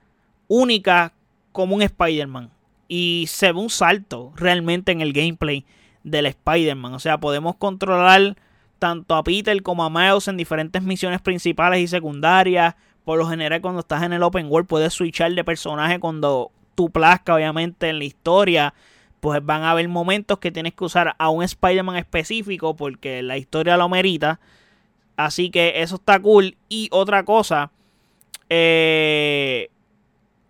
única 0.47 1.12
como 1.52 1.75
un 1.75 1.83
Spider-Man. 1.83 2.50
Y 2.87 3.25
se 3.28 3.52
ve 3.52 3.59
un 3.59 3.71
salto 3.71 4.33
realmente 4.37 4.92
en 4.92 5.00
el 5.00 5.12
gameplay 5.12 5.64
del 6.04 6.26
Spider-Man. 6.26 6.95
O 6.95 6.99
sea, 6.99 7.18
podemos 7.18 7.57
controlar 7.57 8.37
tanto 8.78 9.14
a 9.14 9.25
Peter 9.25 9.61
como 9.62 9.85
a 9.85 9.90
Miles 9.90 10.28
en 10.28 10.37
diferentes 10.37 10.83
misiones 10.83 11.21
principales 11.21 11.80
y 11.80 11.88
secundarias. 11.88 12.75
Por 13.08 13.18
lo 13.18 13.26
general, 13.26 13.62
cuando 13.62 13.80
estás 13.80 14.02
en 14.02 14.12
el 14.12 14.22
open 14.22 14.48
world, 14.50 14.68
puedes 14.68 14.92
switchar 14.92 15.32
de 15.32 15.42
personaje 15.42 15.98
cuando 15.98 16.50
tu 16.74 16.90
plazca, 16.90 17.36
obviamente, 17.36 17.88
en 17.88 18.00
la 18.00 18.04
historia. 18.04 18.74
Pues 19.20 19.42
van 19.42 19.62
a 19.62 19.70
haber 19.70 19.88
momentos 19.88 20.38
que 20.40 20.52
tienes 20.52 20.74
que 20.74 20.84
usar 20.84 21.16
a 21.16 21.30
un 21.30 21.42
Spider-Man 21.42 21.96
específico 21.96 22.76
porque 22.76 23.22
la 23.22 23.38
historia 23.38 23.78
lo 23.78 23.88
merita. 23.88 24.40
Así 25.16 25.48
que 25.48 25.80
eso 25.80 25.94
está 25.94 26.20
cool. 26.20 26.58
Y 26.68 26.90
otra 26.92 27.24
cosa, 27.24 27.70
eh, 28.50 29.70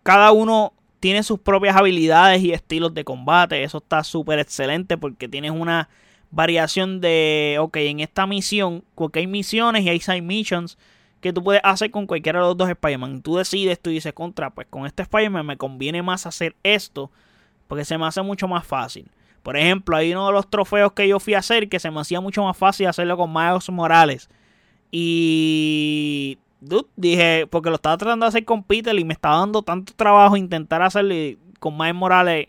cada 0.03 0.33
uno 0.33 0.73
tiene 0.99 1.23
sus 1.23 1.39
propias 1.39 1.77
habilidades 1.77 2.43
y 2.43 2.53
estilos 2.53 2.93
de 2.93 3.05
combate. 3.05 3.63
Eso 3.63 3.79
está 3.79 4.03
súper 4.03 4.41
excelente 4.41 4.99
porque 4.99 5.29
tienes 5.29 5.53
una 5.53 5.89
variación 6.33 7.01
de, 7.01 7.59
ok, 7.61 7.77
en 7.77 8.01
esta 8.01 8.27
misión, 8.27 8.83
porque 8.97 9.21
hay 9.21 9.29
misiones 9.29 9.85
y 9.85 9.91
hay 9.91 10.01
side 10.01 10.23
missions 10.23 10.77
que 11.21 11.33
tú 11.33 11.43
puedes 11.43 11.61
hacer 11.65 11.91
con 11.91 12.07
cualquiera 12.07 12.41
de 12.41 12.47
los 12.47 12.57
dos 12.57 12.69
Spider-Man. 12.69 13.23
Tú 13.23 13.37
decides, 13.37 13.81
tú 13.81 13.91
dices, 13.91 14.13
contra, 14.13 14.51
pues 14.51 14.67
con 14.69 14.87
este 14.87 15.03
Spider-Man 15.03 15.47
me 15.47 15.57
conviene 15.57 16.03
más 16.03 16.27
hacer 16.27 16.55
esto 16.63 17.11
porque 17.67 17.85
se 17.85 17.99
me 17.99 18.07
hace 18.07 18.23
mucho 18.23 18.49
más 18.49 18.67
fácil. 18.67 19.09
Por 19.43 19.57
ejemplo, 19.57 19.97
hay 19.97 20.13
uno 20.13 20.27
de 20.27 20.33
los 20.33 20.49
trofeos 20.49 20.93
que 20.93 21.07
yo 21.07 21.21
fui 21.21 21.35
a 21.35 21.39
hacer 21.39 21.69
que 21.69 21.79
se 21.79 21.91
me 21.91 22.01
hacía 22.01 22.21
mucho 22.21 22.43
más 22.43 22.57
fácil 22.57 22.87
hacerlo 22.87 23.17
con 23.17 23.33
Miles 23.33 23.71
Morales. 23.71 24.29
Y 24.91 26.39
dije, 26.97 27.47
porque 27.49 27.71
lo 27.71 27.77
estaba 27.77 27.97
tratando 27.97 28.25
de 28.25 28.29
hacer 28.29 28.45
con 28.45 28.63
Peter 28.63 28.99
y 28.99 29.05
me 29.05 29.15
estaba 29.15 29.39
dando 29.39 29.63
tanto 29.63 29.93
trabajo 29.95 30.37
intentar 30.37 30.83
hacerlo 30.83 31.15
con 31.61 31.77
Miles 31.77 31.95
Morales. 31.95 32.49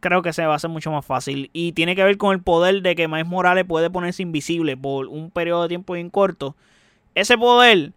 Creo 0.00 0.22
que 0.22 0.32
se 0.32 0.46
va 0.46 0.54
a 0.54 0.56
hacer 0.56 0.70
mucho 0.70 0.90
más 0.90 1.04
fácil. 1.04 1.50
Y 1.52 1.72
tiene 1.72 1.94
que 1.94 2.04
ver 2.04 2.16
con 2.16 2.32
el 2.32 2.42
poder 2.42 2.80
de 2.82 2.94
que 2.94 3.06
Miles 3.06 3.26
Morales 3.26 3.64
puede 3.66 3.90
ponerse 3.90 4.22
invisible 4.22 4.76
por 4.76 5.06
un 5.08 5.30
periodo 5.30 5.62
de 5.62 5.68
tiempo 5.68 5.92
bien 5.94 6.10
corto. 6.10 6.56
Ese 7.14 7.36
poder 7.36 7.92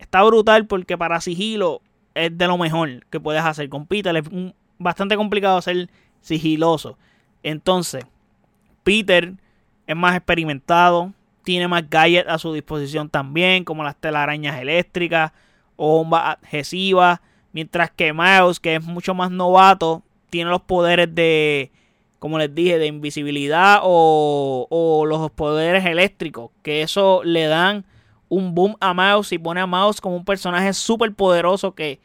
está 0.00 0.22
brutal 0.24 0.66
porque 0.66 0.98
para 0.98 1.20
sigilo 1.20 1.82
es 2.14 2.36
de 2.36 2.46
lo 2.46 2.58
mejor 2.58 3.06
que 3.10 3.20
puedes 3.20 3.42
hacer. 3.42 3.68
Con 3.68 3.86
Peter 3.86 4.16
es 4.16 4.24
bastante 4.78 5.16
complicado 5.16 5.60
ser 5.62 5.88
sigiloso. 6.20 6.98
Entonces, 7.42 8.04
Peter 8.82 9.34
es 9.86 9.96
más 9.96 10.16
experimentado, 10.16 11.12
tiene 11.44 11.68
más 11.68 11.88
gadgets 11.88 12.28
a 12.28 12.38
su 12.38 12.52
disposición 12.52 13.08
también, 13.08 13.64
como 13.64 13.84
las 13.84 13.96
telarañas 13.96 14.60
eléctricas 14.60 15.32
o 15.76 15.98
bombas 15.98 16.38
adhesivas, 16.42 17.20
mientras 17.52 17.90
que 17.90 18.12
Miles, 18.12 18.60
que 18.60 18.76
es 18.76 18.84
mucho 18.84 19.14
más 19.14 19.30
novato, 19.30 20.02
tiene 20.30 20.50
los 20.50 20.62
poderes 20.62 21.14
de, 21.14 21.70
como 22.18 22.38
les 22.38 22.54
dije, 22.54 22.78
de 22.78 22.86
invisibilidad 22.86 23.80
o, 23.82 24.66
o 24.70 25.06
los 25.06 25.30
poderes 25.30 25.84
eléctricos, 25.86 26.50
que 26.62 26.82
eso 26.82 27.22
le 27.24 27.46
dan 27.46 27.84
un 28.30 28.54
boom 28.54 28.76
a 28.80 28.94
Miles 28.94 29.32
y 29.32 29.38
pone 29.38 29.60
a 29.60 29.66
Miles 29.66 30.00
como 30.00 30.16
un 30.16 30.24
personaje 30.24 30.72
súper 30.72 31.12
poderoso 31.14 31.74
que 31.74 32.00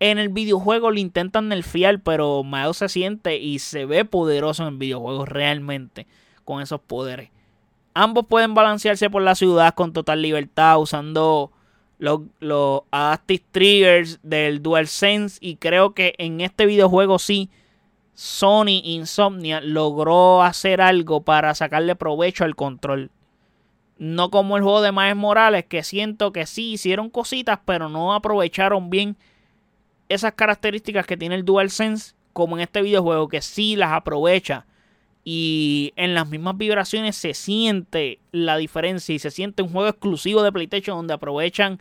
en 0.00 0.18
el 0.18 0.30
videojuego 0.30 0.90
le 0.90 1.00
intentan 1.00 1.48
nerfear, 1.48 2.00
pero 2.02 2.42
Miles 2.42 2.78
se 2.78 2.88
siente 2.88 3.36
y 3.36 3.58
se 3.58 3.84
ve 3.84 4.06
poderoso 4.06 4.62
en 4.62 4.70
el 4.70 4.78
videojuego 4.78 5.26
realmente 5.26 6.06
con 6.44 6.62
esos 6.62 6.80
poderes. 6.80 7.30
Ambos 7.92 8.26
pueden 8.26 8.54
balancearse 8.54 9.10
por 9.10 9.22
la 9.22 9.34
ciudad 9.34 9.74
con 9.74 9.92
total 9.92 10.22
libertad 10.22 10.80
usando 10.80 11.52
los, 11.98 12.20
los 12.40 12.82
Adaptive 12.90 13.44
Triggers 13.50 14.18
del 14.22 14.62
DualSense. 14.62 15.38
Y 15.40 15.56
creo 15.56 15.94
que 15.94 16.14
en 16.18 16.40
este 16.40 16.66
videojuego 16.66 17.18
sí, 17.18 17.50
Sony 18.14 18.80
Insomnia 18.82 19.60
logró 19.60 20.42
hacer 20.42 20.80
algo 20.80 21.22
para 21.22 21.54
sacarle 21.54 21.94
provecho 21.94 22.44
al 22.44 22.56
control. 22.56 23.10
No 23.98 24.30
como 24.30 24.56
el 24.56 24.62
juego 24.62 24.82
de 24.82 24.92
Miles 24.92 25.16
Morales, 25.16 25.64
que 25.66 25.82
siento 25.82 26.32
que 26.32 26.46
sí 26.46 26.72
hicieron 26.72 27.10
cositas, 27.10 27.60
pero 27.64 27.88
no 27.88 28.14
aprovecharon 28.14 28.90
bien 28.90 29.16
esas 30.08 30.32
características 30.34 31.06
que 31.06 31.16
tiene 31.16 31.36
el 31.36 31.44
DualSense, 31.44 32.14
como 32.32 32.56
en 32.56 32.62
este 32.62 32.82
videojuego, 32.82 33.28
que 33.28 33.40
sí 33.40 33.76
las 33.76 33.92
aprovecha 33.92 34.66
y 35.24 35.94
en 35.96 36.14
las 36.14 36.28
mismas 36.28 36.58
vibraciones 36.58 37.16
se 37.16 37.32
siente 37.32 38.18
la 38.30 38.58
diferencia 38.58 39.14
y 39.14 39.18
se 39.18 39.30
siente 39.30 39.62
un 39.62 39.70
juego 39.70 39.88
exclusivo 39.88 40.42
de 40.42 40.52
PlayStation 40.52 40.98
donde 40.98 41.14
aprovechan 41.14 41.80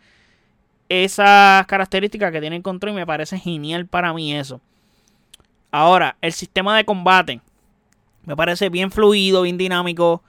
esas 0.88 1.66
características 1.68 2.32
que 2.32 2.40
tiene 2.40 2.56
el 2.56 2.62
control 2.62 2.94
y 2.94 2.96
me 2.96 3.06
parece 3.06 3.38
genial 3.38 3.86
para 3.86 4.14
mí 4.14 4.34
eso. 4.34 4.62
Ahora, 5.72 6.16
el 6.22 6.32
sistema 6.32 6.78
de 6.78 6.86
combate 6.86 7.42
me 8.26 8.36
parece 8.36 8.70
bien 8.70 8.92
fluido, 8.92 9.42
bien 9.42 9.58
dinámico, 9.58 10.24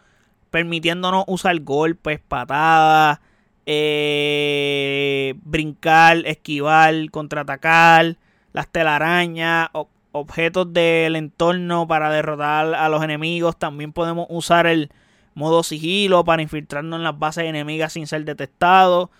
permitiéndonos 0.54 1.24
usar 1.26 1.58
golpes, 1.62 2.20
patadas, 2.20 3.18
eh, 3.66 5.34
brincar, 5.42 6.18
esquivar, 6.26 6.94
contraatacar, 7.10 8.18
las 8.52 8.68
telarañas, 8.68 9.68
objetos 10.12 10.72
del 10.72 11.16
entorno 11.16 11.88
para 11.88 12.08
derrotar 12.08 12.72
a 12.72 12.88
los 12.88 13.02
enemigos. 13.02 13.58
También 13.58 13.92
podemos 13.92 14.28
usar 14.30 14.68
el 14.68 14.92
modo 15.34 15.64
sigilo 15.64 16.24
para 16.24 16.40
infiltrarnos 16.40 16.98
en 16.98 17.02
las 17.02 17.18
bases 17.18 17.46
enemigas 17.46 17.94
sin 17.94 18.06
ser 18.06 18.24
detectados. 18.24 19.10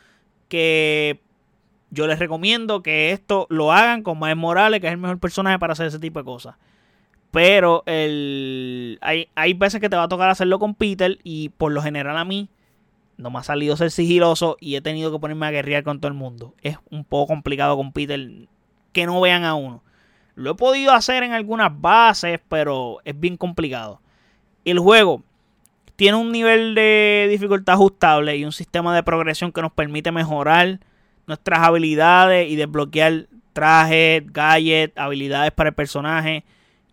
Que 0.46 1.20
yo 1.90 2.06
les 2.06 2.20
recomiendo 2.20 2.80
que 2.80 3.10
esto 3.10 3.48
lo 3.50 3.72
hagan 3.72 4.04
con 4.04 4.20
Miles 4.20 4.36
Morales, 4.36 4.80
que 4.80 4.86
es 4.86 4.92
el 4.92 5.00
mejor 5.00 5.18
personaje 5.18 5.58
para 5.58 5.72
hacer 5.72 5.88
ese 5.88 5.98
tipo 5.98 6.20
de 6.20 6.24
cosas. 6.26 6.54
Pero 7.34 7.82
el, 7.86 8.96
hay, 9.00 9.28
hay 9.34 9.54
veces 9.54 9.80
que 9.80 9.88
te 9.88 9.96
va 9.96 10.04
a 10.04 10.08
tocar 10.08 10.30
hacerlo 10.30 10.60
con 10.60 10.76
Peter 10.76 11.18
y 11.24 11.48
por 11.48 11.72
lo 11.72 11.82
general 11.82 12.16
a 12.16 12.24
mí 12.24 12.48
no 13.16 13.30
me 13.30 13.40
ha 13.40 13.42
salido 13.42 13.76
ser 13.76 13.90
sigiloso 13.90 14.56
y 14.60 14.76
he 14.76 14.80
tenido 14.80 15.10
que 15.10 15.18
ponerme 15.18 15.46
a 15.46 15.50
guerrear 15.50 15.82
con 15.82 15.98
todo 15.98 16.06
el 16.08 16.16
mundo. 16.16 16.54
Es 16.62 16.78
un 16.90 17.04
poco 17.04 17.26
complicado 17.26 17.76
con 17.76 17.90
Peter 17.90 18.30
que 18.92 19.06
no 19.06 19.20
vean 19.20 19.42
a 19.42 19.54
uno. 19.56 19.82
Lo 20.36 20.52
he 20.52 20.54
podido 20.54 20.92
hacer 20.92 21.24
en 21.24 21.32
algunas 21.32 21.72
bases, 21.80 22.38
pero 22.48 22.98
es 23.04 23.18
bien 23.18 23.36
complicado. 23.36 24.00
El 24.64 24.78
juego 24.78 25.24
tiene 25.96 26.16
un 26.16 26.30
nivel 26.30 26.76
de 26.76 27.26
dificultad 27.28 27.74
ajustable 27.74 28.36
y 28.36 28.44
un 28.44 28.52
sistema 28.52 28.94
de 28.94 29.02
progresión 29.02 29.50
que 29.50 29.60
nos 29.60 29.72
permite 29.72 30.12
mejorar 30.12 30.78
nuestras 31.26 31.60
habilidades 31.60 32.48
y 32.48 32.54
desbloquear 32.54 33.26
trajes, 33.52 34.22
gadgets, 34.32 34.96
habilidades 34.96 35.50
para 35.50 35.70
el 35.70 35.74
personaje. 35.74 36.44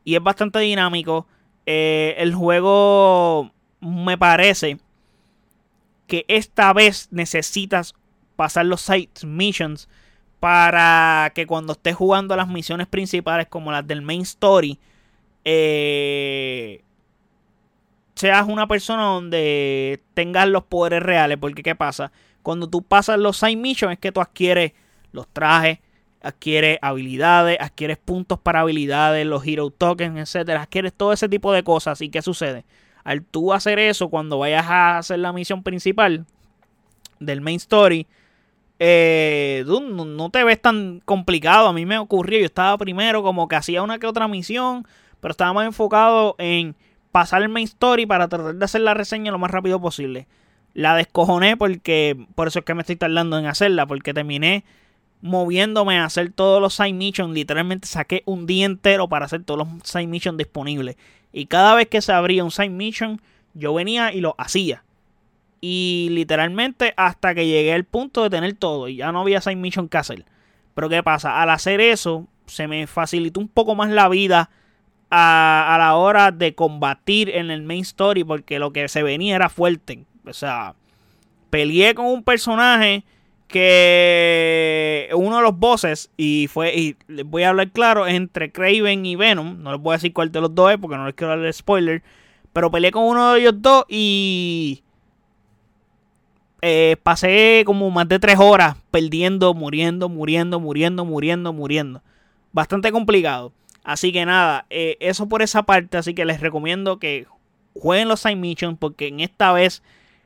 Y 0.03 0.15
es 0.15 0.23
bastante 0.23 0.59
dinámico. 0.59 1.27
Eh, 1.65 2.15
el 2.17 2.33
juego 2.33 3.51
me 3.79 4.17
parece 4.17 4.77
que 6.07 6.25
esta 6.27 6.73
vez 6.73 7.07
necesitas 7.11 7.93
pasar 8.35 8.65
los 8.65 8.81
side 8.81 9.09
missions 9.23 9.87
para 10.39 11.31
que 11.35 11.45
cuando 11.45 11.73
estés 11.73 11.95
jugando 11.95 12.35
las 12.35 12.47
misiones 12.47 12.87
principales 12.87 13.47
como 13.47 13.71
las 13.71 13.85
del 13.85 14.01
main 14.01 14.21
story, 14.21 14.79
eh, 15.45 16.83
seas 18.15 18.47
una 18.47 18.67
persona 18.67 19.03
donde 19.03 20.01
tengas 20.13 20.47
los 20.47 20.63
poderes 20.63 21.03
reales. 21.03 21.37
Porque 21.39 21.63
¿qué 21.63 21.75
pasa? 21.75 22.11
Cuando 22.41 22.67
tú 22.67 22.81
pasas 22.81 23.19
los 23.19 23.37
side 23.37 23.55
missions 23.55 23.93
es 23.93 23.99
que 23.99 24.11
tú 24.11 24.19
adquieres 24.19 24.73
los 25.11 25.27
trajes, 25.27 25.79
adquieres 26.23 26.77
habilidades, 26.81 27.57
adquieres 27.59 27.97
puntos 27.97 28.39
para 28.39 28.61
habilidades, 28.61 29.25
los 29.25 29.45
hero 29.45 29.69
tokens, 29.69 30.17
etcétera, 30.17 30.63
adquieres 30.63 30.93
todo 30.93 31.13
ese 31.13 31.27
tipo 31.27 31.51
de 31.51 31.63
cosas. 31.63 32.01
¿Y 32.01 32.09
qué 32.09 32.21
sucede? 32.21 32.65
Al 33.03 33.23
tú 33.23 33.53
hacer 33.53 33.79
eso, 33.79 34.09
cuando 34.09 34.39
vayas 34.39 34.65
a 34.67 34.97
hacer 34.99 35.19
la 35.19 35.33
misión 35.33 35.63
principal 35.63 36.25
del 37.19 37.41
main 37.41 37.57
story, 37.57 38.07
eh, 38.79 39.63
no, 39.67 40.29
te 40.29 40.43
ves 40.43 40.61
tan 40.61 41.01
complicado. 41.05 41.67
A 41.67 41.73
mí 41.73 41.85
me 41.85 41.97
ocurrió, 41.97 42.39
yo 42.39 42.45
estaba 42.45 42.77
primero 42.77 43.23
como 43.23 43.47
que 43.47 43.55
hacía 43.55 43.81
una 43.81 43.99
que 43.99 44.07
otra 44.07 44.27
misión, 44.27 44.87
pero 45.19 45.31
estaba 45.31 45.53
más 45.53 45.65
enfocado 45.65 46.35
en 46.37 46.75
pasar 47.11 47.41
el 47.41 47.49
main 47.49 47.65
story 47.65 48.05
para 48.05 48.27
tratar 48.27 48.55
de 48.55 48.65
hacer 48.65 48.81
la 48.81 48.93
reseña 48.93 49.31
lo 49.31 49.39
más 49.39 49.51
rápido 49.51 49.81
posible. 49.81 50.27
La 50.73 50.95
descojoné 50.95 51.57
porque, 51.57 52.25
por 52.35 52.47
eso 52.47 52.59
es 52.59 52.65
que 52.65 52.73
me 52.73 52.81
estoy 52.81 52.95
tardando 52.95 53.37
en 53.37 53.45
hacerla, 53.45 53.85
porque 53.85 54.13
terminé 54.13 54.63
moviéndome 55.21 55.97
a 55.97 56.05
hacer 56.05 56.31
todos 56.31 56.61
los 56.61 56.73
side 56.73 56.93
missions. 56.93 57.33
Literalmente 57.33 57.87
saqué 57.87 58.23
un 58.25 58.45
día 58.45 58.65
entero 58.65 59.07
para 59.07 59.25
hacer 59.25 59.43
todos 59.43 59.59
los 59.59 59.67
side 59.83 60.07
missions 60.07 60.37
disponibles. 60.37 60.97
Y 61.31 61.45
cada 61.45 61.75
vez 61.75 61.87
que 61.87 62.01
se 62.01 62.11
abría 62.11 62.43
un 62.43 62.51
side 62.51 62.69
mission, 62.69 63.21
yo 63.53 63.73
venía 63.73 64.13
y 64.13 64.21
lo 64.21 64.35
hacía. 64.37 64.83
Y 65.61 66.07
literalmente 66.11 66.93
hasta 66.97 67.35
que 67.35 67.47
llegué 67.47 67.73
al 67.73 67.85
punto 67.85 68.23
de 68.23 68.29
tener 68.31 68.53
todo 68.53 68.87
y 68.87 68.97
ya 68.97 69.11
no 69.11 69.21
había 69.21 69.41
side 69.41 69.55
mission 69.55 69.87
que 69.87 69.97
hacer. 69.97 70.25
Pero 70.73 70.89
¿qué 70.89 71.03
pasa? 71.03 71.41
Al 71.41 71.49
hacer 71.49 71.81
eso, 71.81 72.27
se 72.47 72.67
me 72.67 72.87
facilitó 72.87 73.39
un 73.39 73.47
poco 73.47 73.75
más 73.75 73.89
la 73.89 74.09
vida 74.09 74.49
a, 75.11 75.75
la 75.77 75.95
hora 75.95 76.31
de 76.31 76.55
combatir 76.55 77.29
en 77.29 77.51
el 77.51 77.61
main 77.61 77.81
story 77.81 78.23
porque 78.23 78.59
lo 78.59 78.71
que 78.73 78.87
se 78.87 79.03
venía 79.03 79.35
era 79.35 79.49
fuerte. 79.49 80.05
O 80.25 80.33
sea, 80.33 80.75
peleé 81.49 81.93
con 81.93 82.05
un 82.05 82.23
personaje 82.23 83.03
que 83.51 85.09
uno 85.13 85.37
de 85.37 85.43
los 85.43 85.57
bosses, 85.57 86.09
y 86.17 86.47
fue, 86.47 86.73
y 86.75 86.95
les 87.07 87.25
voy 87.25 87.43
a 87.43 87.49
hablar 87.49 87.71
claro, 87.71 88.07
es 88.07 88.15
entre 88.15 88.51
Craven 88.51 89.05
y 89.05 89.15
Venom. 89.15 89.61
No 89.61 89.73
les 89.73 89.81
voy 89.81 89.93
a 89.93 89.97
decir 89.97 90.13
cuál 90.13 90.31
de 90.31 90.41
los 90.41 90.55
dos 90.55 90.71
es 90.71 90.77
porque 90.77 90.97
no 90.97 91.05
les 91.05 91.13
quiero 91.13 91.31
darle 91.31 91.51
spoiler. 91.53 92.01
Pero 92.53 92.71
peleé 92.71 92.91
con 92.91 93.03
uno 93.03 93.33
de 93.33 93.41
ellos 93.41 93.53
dos 93.57 93.85
y 93.87 94.83
eh, 96.61 96.95
pasé 97.03 97.63
como 97.65 97.89
más 97.91 98.07
de 98.07 98.19
tres 98.19 98.37
horas 98.39 98.77
perdiendo, 98.91 99.53
muriendo, 99.53 100.09
muriendo, 100.09 100.59
muriendo, 100.59 101.05
muriendo, 101.05 101.53
muriendo. 101.53 102.01
Bastante 102.53 102.91
complicado. 102.91 103.51
Así 103.83 104.11
que 104.11 104.25
nada, 104.25 104.65
eh, 104.69 104.97
eso 104.99 105.27
por 105.27 105.41
esa 105.41 105.63
parte. 105.63 105.97
Así 105.97 106.13
que 106.13 106.25
les 106.25 106.39
recomiendo 106.39 106.99
que 106.99 107.27
jueguen 107.73 108.07
los 108.07 108.21
side 108.21 108.35
missions 108.35 108.77
porque 108.79 109.07
en 109.07 109.19
esta 109.19 109.51
vez 109.53 109.83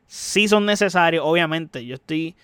sí 0.08 0.48
son 0.48 0.66
necesarios, 0.66 1.24
obviamente. 1.26 1.86
Yo 1.86 1.96
estoy 1.96 2.36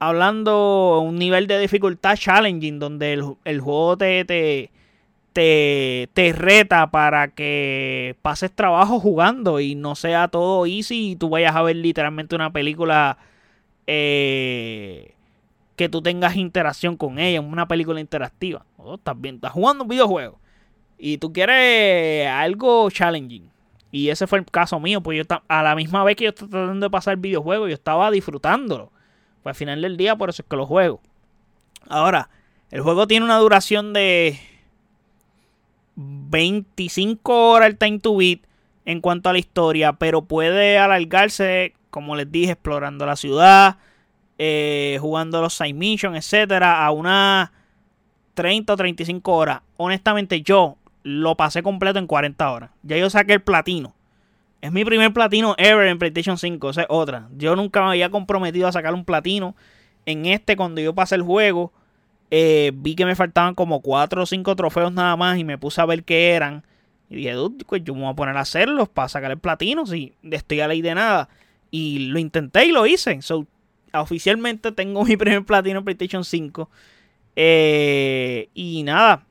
hablando 0.00 1.00
un 1.00 1.16
nivel 1.16 1.46
de 1.46 1.60
dificultad 1.60 2.16
challenging, 2.16 2.78
donde 2.78 3.12
el, 3.44 3.60
juego 3.60 3.96
te, 3.96 4.24
te, 4.24 6.08
te, 6.12 6.32
reta 6.32 6.90
para 6.90 7.28
que 7.28 8.16
pases 8.22 8.50
trabajo 8.50 8.98
jugando 8.98 9.60
y 9.60 9.74
no 9.76 9.94
sea 9.94 10.28
todo 10.28 10.66
easy 10.66 11.12
y 11.12 11.16
tú 11.16 11.28
vayas 11.28 11.54
a 11.54 11.62
ver 11.62 11.76
literalmente 11.76 12.34
una 12.34 12.52
película 12.52 13.18
eh, 13.86 15.14
que 15.76 15.88
tú 15.88 16.02
tengas 16.02 16.34
interacción 16.34 16.96
con 16.96 17.18
ella, 17.18 17.40
una 17.40 17.68
película 17.68 18.00
interactiva. 18.00 18.64
Oh, 18.78 18.94
estás 18.94 19.20
bien, 19.20 19.36
estás 19.36 19.52
jugando 19.52 19.84
un 19.84 19.90
videojuego 19.90 20.40
y 20.98 21.18
tú 21.18 21.32
quieres 21.32 22.26
algo 22.28 22.90
challenging. 22.90 23.50
Y 23.92 24.08
ese 24.08 24.26
fue 24.26 24.38
el 24.38 24.44
caso 24.46 24.78
mío, 24.78 25.02
pues 25.02 25.18
yo 25.18 25.42
a 25.48 25.62
la 25.62 25.74
misma 25.74 26.04
vez 26.04 26.16
que 26.16 26.24
yo 26.24 26.30
estaba 26.30 26.50
tratando 26.50 26.86
de 26.86 26.90
pasar 26.90 27.14
el 27.14 27.20
videojuego, 27.20 27.66
yo 27.68 27.74
estaba 27.74 28.10
disfrutándolo. 28.10 28.92
Pues 29.42 29.54
al 29.54 29.58
final 29.58 29.82
del 29.82 29.96
día, 29.96 30.16
por 30.16 30.30
eso 30.30 30.42
es 30.42 30.48
que 30.48 30.56
lo 30.56 30.66
juego. 30.66 31.00
Ahora, 31.88 32.28
el 32.70 32.82
juego 32.82 33.06
tiene 33.06 33.24
una 33.24 33.38
duración 33.38 33.92
de 33.92 34.38
25 35.96 37.50
horas 37.50 37.68
el 37.68 37.78
time 37.78 37.98
to 37.98 38.16
beat 38.16 38.40
en 38.84 39.00
cuanto 39.00 39.28
a 39.28 39.32
la 39.32 39.38
historia, 39.38 39.92
pero 39.94 40.22
puede 40.22 40.78
alargarse, 40.78 41.74
como 41.90 42.16
les 42.16 42.30
dije, 42.30 42.52
explorando 42.52 43.06
la 43.06 43.16
ciudad, 43.16 43.78
eh, 44.38 44.98
jugando 45.00 45.40
los 45.42 45.54
side 45.54 45.74
missions, 45.74 46.16
etcétera, 46.16 46.84
a 46.84 46.90
unas 46.90 47.50
30 48.34 48.72
o 48.72 48.76
35 48.76 49.32
horas. 49.32 49.60
Honestamente, 49.76 50.42
yo 50.42 50.76
lo 51.02 51.36
pasé 51.36 51.62
completo 51.62 51.98
en 51.98 52.06
40 52.06 52.50
horas. 52.50 52.70
Ya 52.82 52.96
yo 52.96 53.10
saqué 53.10 53.34
el 53.34 53.42
platino. 53.42 53.94
Es 54.60 54.72
mi 54.72 54.84
primer 54.84 55.12
platino 55.12 55.54
ever 55.56 55.88
en 55.88 55.98
PlayStation 55.98 56.36
5. 56.36 56.70
Esa 56.70 56.82
es 56.82 56.86
otra. 56.90 57.28
Yo 57.36 57.56
nunca 57.56 57.80
me 57.82 57.88
había 57.88 58.10
comprometido 58.10 58.68
a 58.68 58.72
sacar 58.72 58.92
un 58.92 59.04
platino. 59.04 59.56
En 60.06 60.26
este, 60.26 60.56
cuando 60.56 60.80
yo 60.80 60.94
pasé 60.94 61.14
el 61.14 61.22
juego, 61.22 61.72
eh, 62.30 62.72
vi 62.74 62.94
que 62.94 63.06
me 63.06 63.14
faltaban 63.14 63.54
como 63.54 63.80
4 63.80 64.22
o 64.22 64.26
5 64.26 64.56
trofeos 64.56 64.92
nada 64.92 65.16
más. 65.16 65.38
Y 65.38 65.44
me 65.44 65.56
puse 65.56 65.80
a 65.80 65.86
ver 65.86 66.04
qué 66.04 66.32
eran. 66.32 66.64
Y 67.08 67.16
dije, 67.16 67.34
pues 67.66 67.82
yo 67.84 67.94
me 67.94 68.02
voy 68.02 68.10
a 68.10 68.14
poner 68.14 68.36
a 68.36 68.40
hacerlos 68.40 68.88
para 68.88 69.08
sacar 69.08 69.30
el 69.30 69.38
platino. 69.38 69.86
Si 69.86 70.14
estoy 70.30 70.60
a 70.60 70.68
ley 70.68 70.82
de 70.82 70.94
nada. 70.94 71.28
Y 71.70 72.10
lo 72.10 72.18
intenté 72.18 72.66
y 72.66 72.72
lo 72.72 72.86
hice. 72.86 73.22
So, 73.22 73.46
oficialmente 73.94 74.72
tengo 74.72 75.04
mi 75.06 75.16
primer 75.16 75.44
platino 75.44 75.78
en 75.78 75.84
PlayStation 75.84 76.24
5. 76.24 76.68
Eh, 77.36 78.48
y 78.52 78.82
nada, 78.82 79.24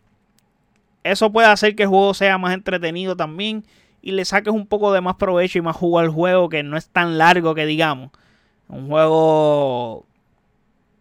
eso 1.03 1.31
puede 1.31 1.47
hacer 1.47 1.75
que 1.75 1.83
el 1.83 1.89
juego 1.89 2.13
sea 2.13 2.37
más 2.37 2.53
entretenido 2.53 3.15
también 3.15 3.63
y 4.01 4.11
le 4.11 4.25
saques 4.25 4.53
un 4.53 4.67
poco 4.67 4.91
de 4.93 5.01
más 5.01 5.15
provecho 5.15 5.57
y 5.57 5.61
más 5.61 5.75
jugo 5.75 5.99
al 5.99 6.09
juego 6.09 6.49
que 6.49 6.63
no 6.63 6.77
es 6.77 6.89
tan 6.89 7.17
largo 7.17 7.55
que 7.55 7.65
digamos. 7.65 8.11
Un 8.67 8.87
juego 8.87 10.05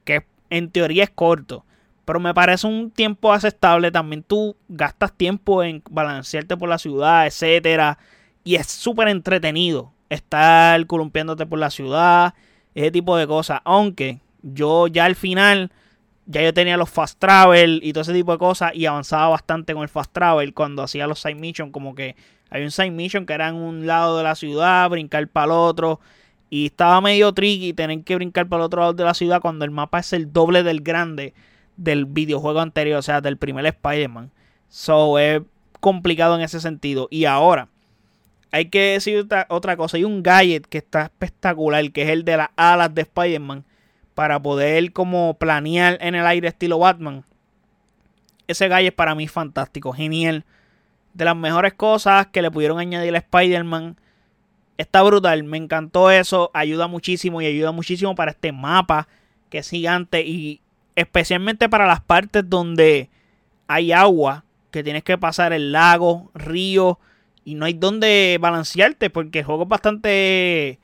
que 0.05 0.25
en 0.51 0.71
teoría 0.71 1.05
es 1.05 1.11
corto. 1.11 1.65
Pero 2.05 2.21
me 2.21 2.33
parece 2.33 2.67
un 2.67 2.91
tiempo 2.91 3.33
aceptable. 3.33 3.91
También 3.91 4.23
tú 4.23 4.57
gastas 4.69 5.13
tiempo 5.13 5.63
en 5.63 5.83
balancearte 5.91 6.57
por 6.57 6.69
la 6.69 6.79
ciudad, 6.79 7.27
etcétera. 7.27 7.99
Y 8.45 8.55
es 8.55 8.67
súper 8.67 9.09
entretenido 9.09 9.93
estar 10.09 10.87
columpiándote 10.87 11.45
por 11.45 11.59
la 11.59 11.71
ciudad. 11.71 12.35
Ese 12.75 12.91
tipo 12.91 13.17
de 13.17 13.27
cosas. 13.27 13.61
Aunque 13.65 14.21
yo 14.43 14.87
ya 14.87 15.05
al 15.05 15.17
final 15.17 15.71
ya 16.29 16.43
yo 16.43 16.53
tenía 16.53 16.77
los 16.77 16.91
fast 16.91 17.19
travel 17.19 17.81
y 17.83 17.93
todo 17.93 18.03
ese 18.03 18.13
tipo 18.13 18.33
de 18.33 18.39
cosas 18.39 18.73
y 18.75 18.85
avanzaba 18.85 19.29
bastante 19.29 19.73
con 19.73 19.83
el 19.83 19.89
fast 19.89 20.13
travel 20.13 20.53
cuando 20.53 20.83
hacía 20.83 21.07
los 21.07 21.21
side 21.21 21.35
mission 21.35 21.73
como 21.73 21.95
que 21.95 22.17
hay 22.51 22.63
un 22.63 22.71
side 22.71 22.91
mission 22.91 23.27
que 23.27 23.33
era 23.33 23.49
en 23.49 23.57
un 23.57 23.87
lado 23.87 24.19
de 24.19 24.25
la 24.25 24.35
ciudad, 24.35 24.89
brincar 24.91 25.29
para 25.29 25.47
el 25.47 25.51
otro 25.53 26.01
y 26.51 26.67
estaba 26.67 27.01
medio 27.01 27.33
tricky 27.33 27.73
tener 27.73 28.03
que 28.05 28.15
brincar 28.15 28.49
para 28.49 28.63
el 28.63 28.67
otro 28.67 28.81
lado 28.81 28.95
de 28.95 29.05
la 29.05 29.15
ciudad 29.15 29.41
cuando 29.41 29.65
el 29.65 29.71
mapa 29.71 29.99
es 29.99 30.13
el 30.13 30.33
doble 30.33 30.63
del 30.63 30.81
grande 30.81 31.35
del 31.77 32.07
videojuego 32.07 32.61
anterior, 32.61 32.99
o 32.99 33.03
sea, 33.03 33.21
del 33.21 33.37
primer 33.37 33.65
Spider-Man. 33.67 34.31
So 34.69 35.19
es 35.19 35.43
complicado 35.81 36.35
en 36.35 36.43
ese 36.43 36.61
sentido. 36.61 37.07
Y 37.11 37.27
ahora, 37.27 37.69
hay 38.51 38.67
que 38.67 38.93
decir 38.93 39.27
otra, 39.49 39.77
cosa, 39.77 39.97
hay 39.97 40.05
un 40.05 40.23
gadget 40.23 40.67
que 40.67 40.79
está 40.79 41.05
espectacular, 41.05 41.91
que 41.93 42.03
es 42.03 42.09
el 42.09 42.25
de 42.25 42.39
las 42.39 42.49
alas 42.57 42.95
de 42.95 43.03
Spider-Man 43.03 43.65
para 44.15 44.43
poder 44.43 44.93
como 44.93 45.35
planear 45.35 45.99
en 46.01 46.15
el 46.15 46.27
aire 46.27 46.49
estilo 46.49 46.79
Batman. 46.79 47.25
Ese 48.49 48.67
es 48.67 48.93
para 48.93 49.15
mí 49.15 49.29
fantástico, 49.29 49.93
genial. 49.93 50.45
De 51.15 51.25
las 51.25 51.37
mejores 51.37 51.75
cosas 51.75 52.29
que 52.29 52.43
le 52.43 52.51
pudieron 52.51 52.79
añadir 52.79 53.15
a 53.15 53.19
Spider-Man. 53.19 53.97
Está 54.77 55.03
brutal, 55.03 55.43
me 55.45 55.57
encantó 55.57 56.11
eso, 56.11 56.51
ayuda 56.55 56.87
muchísimo 56.87 57.43
y 57.43 57.47
ayuda 57.47 57.73
muchísimo 57.73 58.15
para 58.15 58.31
este 58.31 58.53
mapa 58.53 59.09
que 59.49 59.59
es 59.59 59.71
gigante 59.71 60.23
y 60.23 60.61
especialmente 60.95 61.69
para 61.69 61.87
las 61.87 62.01
partes 62.01 62.49
donde 62.49 63.09
hay 63.67 63.93
agua, 63.93 64.45
que 64.71 64.83
tienes 64.83 65.03
que 65.03 65.19
pasar 65.19 65.53
el 65.53 65.73
lago, 65.73 66.31
río 66.35 66.99
y 67.45 67.55
no 67.55 67.65
hay 67.65 67.75
donde 67.75 68.39
balancearte 68.41 69.11
porque 69.11 69.41
el 69.41 69.45
juego 69.45 69.63
es 69.63 69.69
bastante 69.69 70.79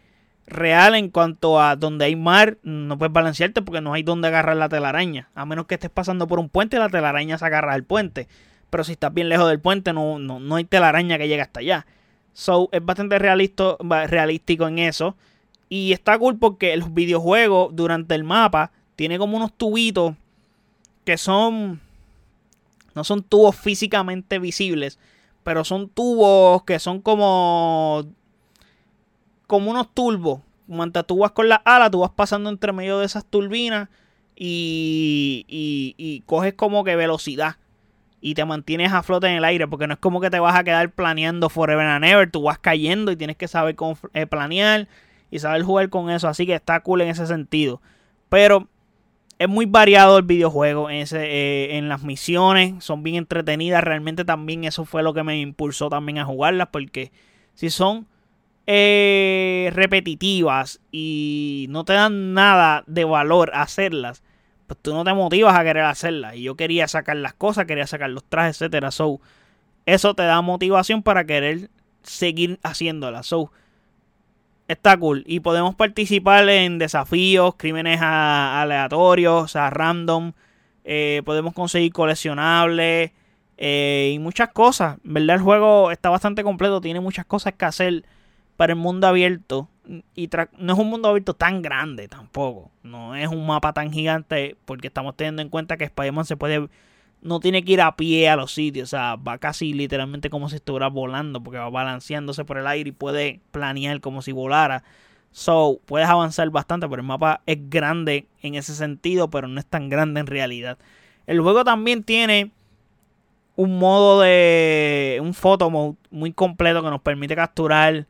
real 0.46 0.94
en 0.94 1.08
cuanto 1.08 1.60
a 1.60 1.76
donde 1.76 2.06
hay 2.06 2.16
mar, 2.16 2.58
no 2.62 2.98
puedes 2.98 3.12
balancearte 3.12 3.62
porque 3.62 3.80
no 3.80 3.94
hay 3.94 4.02
donde 4.02 4.28
agarrar 4.28 4.56
la 4.56 4.68
telaraña. 4.68 5.28
A 5.34 5.46
menos 5.46 5.66
que 5.66 5.74
estés 5.74 5.90
pasando 5.90 6.26
por 6.26 6.38
un 6.38 6.48
puente, 6.48 6.78
la 6.78 6.88
telaraña 6.88 7.38
se 7.38 7.46
agarra 7.46 7.72
al 7.72 7.84
puente. 7.84 8.28
Pero 8.74 8.82
si 8.82 8.90
estás 8.90 9.14
bien 9.14 9.28
lejos 9.28 9.48
del 9.48 9.60
puente, 9.60 9.92
no, 9.92 10.18
no, 10.18 10.40
no 10.40 10.56
hay 10.56 10.64
telaraña 10.64 11.16
que 11.16 11.28
llegue 11.28 11.42
hasta 11.42 11.60
allá. 11.60 11.86
So, 12.32 12.68
es 12.72 12.84
bastante 12.84 13.20
realista, 13.20 13.76
realístico 14.08 14.66
en 14.66 14.80
eso. 14.80 15.14
Y 15.68 15.92
está 15.92 16.18
cool 16.18 16.40
porque 16.40 16.72
el 16.72 16.82
videojuego 16.82 17.70
durante 17.72 18.16
el 18.16 18.24
mapa 18.24 18.72
tiene 18.96 19.16
como 19.16 19.36
unos 19.36 19.52
tubitos 19.52 20.16
que 21.04 21.16
son. 21.16 21.80
No 22.96 23.04
son 23.04 23.22
tubos 23.22 23.54
físicamente 23.54 24.40
visibles, 24.40 24.98
pero 25.44 25.64
son 25.64 25.88
tubos 25.88 26.64
que 26.64 26.80
son 26.80 27.00
como 27.00 28.04
como 29.46 29.70
unos 29.70 29.94
turbos. 29.94 30.40
Mientras 30.66 31.06
tú 31.06 31.18
vas 31.18 31.30
con 31.30 31.48
las 31.48 31.60
alas, 31.64 31.92
tú 31.92 32.00
vas 32.00 32.10
pasando 32.10 32.50
entre 32.50 32.72
medio 32.72 32.98
de 32.98 33.06
esas 33.06 33.24
turbinas 33.24 33.88
y, 34.34 35.46
y, 35.46 36.24
coges 36.26 36.54
como 36.54 36.82
que 36.82 36.96
velocidad 36.96 37.54
y 38.26 38.32
te 38.32 38.46
mantienes 38.46 38.90
a 38.90 39.02
flote 39.02 39.26
en 39.26 39.34
el 39.34 39.44
aire, 39.44 39.68
porque 39.68 39.86
no 39.86 39.92
es 39.92 40.00
como 40.00 40.18
que 40.18 40.30
te 40.30 40.40
vas 40.40 40.56
a 40.56 40.64
quedar 40.64 40.90
planeando 40.90 41.50
forever 41.50 41.86
and 41.86 42.06
ever, 42.06 42.30
tú 42.30 42.40
vas 42.40 42.58
cayendo 42.58 43.12
y 43.12 43.16
tienes 43.16 43.36
que 43.36 43.48
saber 43.48 43.76
eh, 44.14 44.26
planear 44.26 44.88
y 45.30 45.40
saber 45.40 45.62
jugar 45.62 45.90
con 45.90 46.08
eso, 46.08 46.26
así 46.26 46.46
que 46.46 46.54
está 46.54 46.80
cool 46.80 47.02
en 47.02 47.08
ese 47.08 47.26
sentido. 47.26 47.82
Pero 48.30 48.66
es 49.38 49.46
muy 49.46 49.66
variado 49.66 50.16
el 50.16 50.22
videojuego 50.22 50.88
en, 50.88 51.06
eh, 51.12 51.76
en 51.76 51.90
las 51.90 52.02
misiones, 52.02 52.82
son 52.82 53.02
bien 53.02 53.16
entretenidas, 53.16 53.84
realmente 53.84 54.24
también 54.24 54.64
eso 54.64 54.86
fue 54.86 55.02
lo 55.02 55.12
que 55.12 55.22
me 55.22 55.38
impulsó 55.38 55.90
también 55.90 56.16
a 56.16 56.24
jugarlas, 56.24 56.68
porque 56.72 57.12
si 57.52 57.68
son 57.68 58.06
eh, 58.66 59.70
repetitivas 59.74 60.80
y 60.90 61.66
no 61.68 61.84
te 61.84 61.92
dan 61.92 62.32
nada 62.32 62.84
de 62.86 63.04
valor 63.04 63.50
hacerlas, 63.52 64.22
pues 64.66 64.78
tú 64.80 64.92
no 64.94 65.04
te 65.04 65.12
motivas 65.12 65.56
a 65.58 65.64
querer 65.64 65.84
hacerlas. 65.84 66.36
Y 66.36 66.42
yo 66.42 66.56
quería 66.56 66.88
sacar 66.88 67.16
las 67.16 67.34
cosas, 67.34 67.66
quería 67.66 67.86
sacar 67.86 68.10
los 68.10 68.24
trajes, 68.24 68.56
etcétera. 68.56 68.90
So, 68.90 69.20
eso 69.86 70.14
te 70.14 70.22
da 70.22 70.40
motivación 70.40 71.02
para 71.02 71.24
querer 71.24 71.70
seguir 72.02 72.58
haciéndolas. 72.62 73.26
So, 73.26 73.50
está 74.68 74.96
cool. 74.96 75.24
Y 75.26 75.40
podemos 75.40 75.74
participar 75.74 76.48
en 76.48 76.78
desafíos, 76.78 77.54
crímenes 77.56 78.00
aleatorios, 78.02 79.50
sea, 79.52 79.70
random. 79.70 80.32
Eh, 80.84 81.22
podemos 81.24 81.54
conseguir 81.54 81.92
coleccionables 81.92 83.12
eh, 83.58 84.12
y 84.14 84.18
muchas 84.18 84.50
cosas. 84.50 84.98
¿Verdad? 85.02 85.36
El 85.36 85.42
juego 85.42 85.90
está 85.90 86.10
bastante 86.10 86.42
completo, 86.42 86.80
tiene 86.80 87.00
muchas 87.00 87.26
cosas 87.26 87.54
que 87.54 87.64
hacer 87.64 88.04
para 88.56 88.72
el 88.72 88.78
mundo 88.78 89.06
abierto. 89.06 89.68
Y 90.14 90.30
no 90.58 90.72
es 90.72 90.78
un 90.78 90.88
mundo 90.88 91.08
abierto 91.08 91.34
tan 91.34 91.60
grande 91.60 92.08
tampoco. 92.08 92.70
No 92.82 93.14
es 93.14 93.28
un 93.28 93.46
mapa 93.46 93.72
tan 93.72 93.92
gigante 93.92 94.56
porque 94.64 94.86
estamos 94.86 95.16
teniendo 95.16 95.42
en 95.42 95.48
cuenta 95.48 95.76
que 95.76 95.84
Spider-Man 95.84 96.24
se 96.24 96.36
puede... 96.36 96.68
No 97.20 97.40
tiene 97.40 97.64
que 97.64 97.72
ir 97.72 97.80
a 97.80 97.96
pie 97.96 98.28
a 98.28 98.36
los 98.36 98.52
sitios. 98.52 98.88
O 98.88 98.90
sea, 98.90 99.16
va 99.16 99.38
casi 99.38 99.72
literalmente 99.72 100.30
como 100.30 100.48
si 100.48 100.56
estuviera 100.56 100.88
volando 100.88 101.42
porque 101.42 101.58
va 101.58 101.70
balanceándose 101.70 102.44
por 102.44 102.58
el 102.58 102.66
aire 102.66 102.90
y 102.90 102.92
puede 102.92 103.40
planear 103.50 104.00
como 104.00 104.22
si 104.22 104.32
volara. 104.32 104.84
So, 105.30 105.80
puedes 105.86 106.08
avanzar 106.08 106.48
bastante, 106.50 106.88
pero 106.88 107.00
el 107.00 107.06
mapa 107.06 107.42
es 107.46 107.58
grande 107.68 108.26
en 108.42 108.54
ese 108.54 108.74
sentido, 108.74 109.30
pero 109.30 109.48
no 109.48 109.58
es 109.58 109.66
tan 109.66 109.88
grande 109.88 110.20
en 110.20 110.26
realidad. 110.26 110.78
El 111.26 111.40
juego 111.40 111.64
también 111.64 112.04
tiene 112.04 112.52
un 113.56 113.78
modo 113.78 114.20
de... 114.20 115.18
un 115.22 115.34
photo 115.34 115.70
mode 115.70 115.96
muy 116.10 116.32
completo 116.32 116.82
que 116.82 116.90
nos 116.90 117.00
permite 117.00 117.34
capturar 117.34 118.06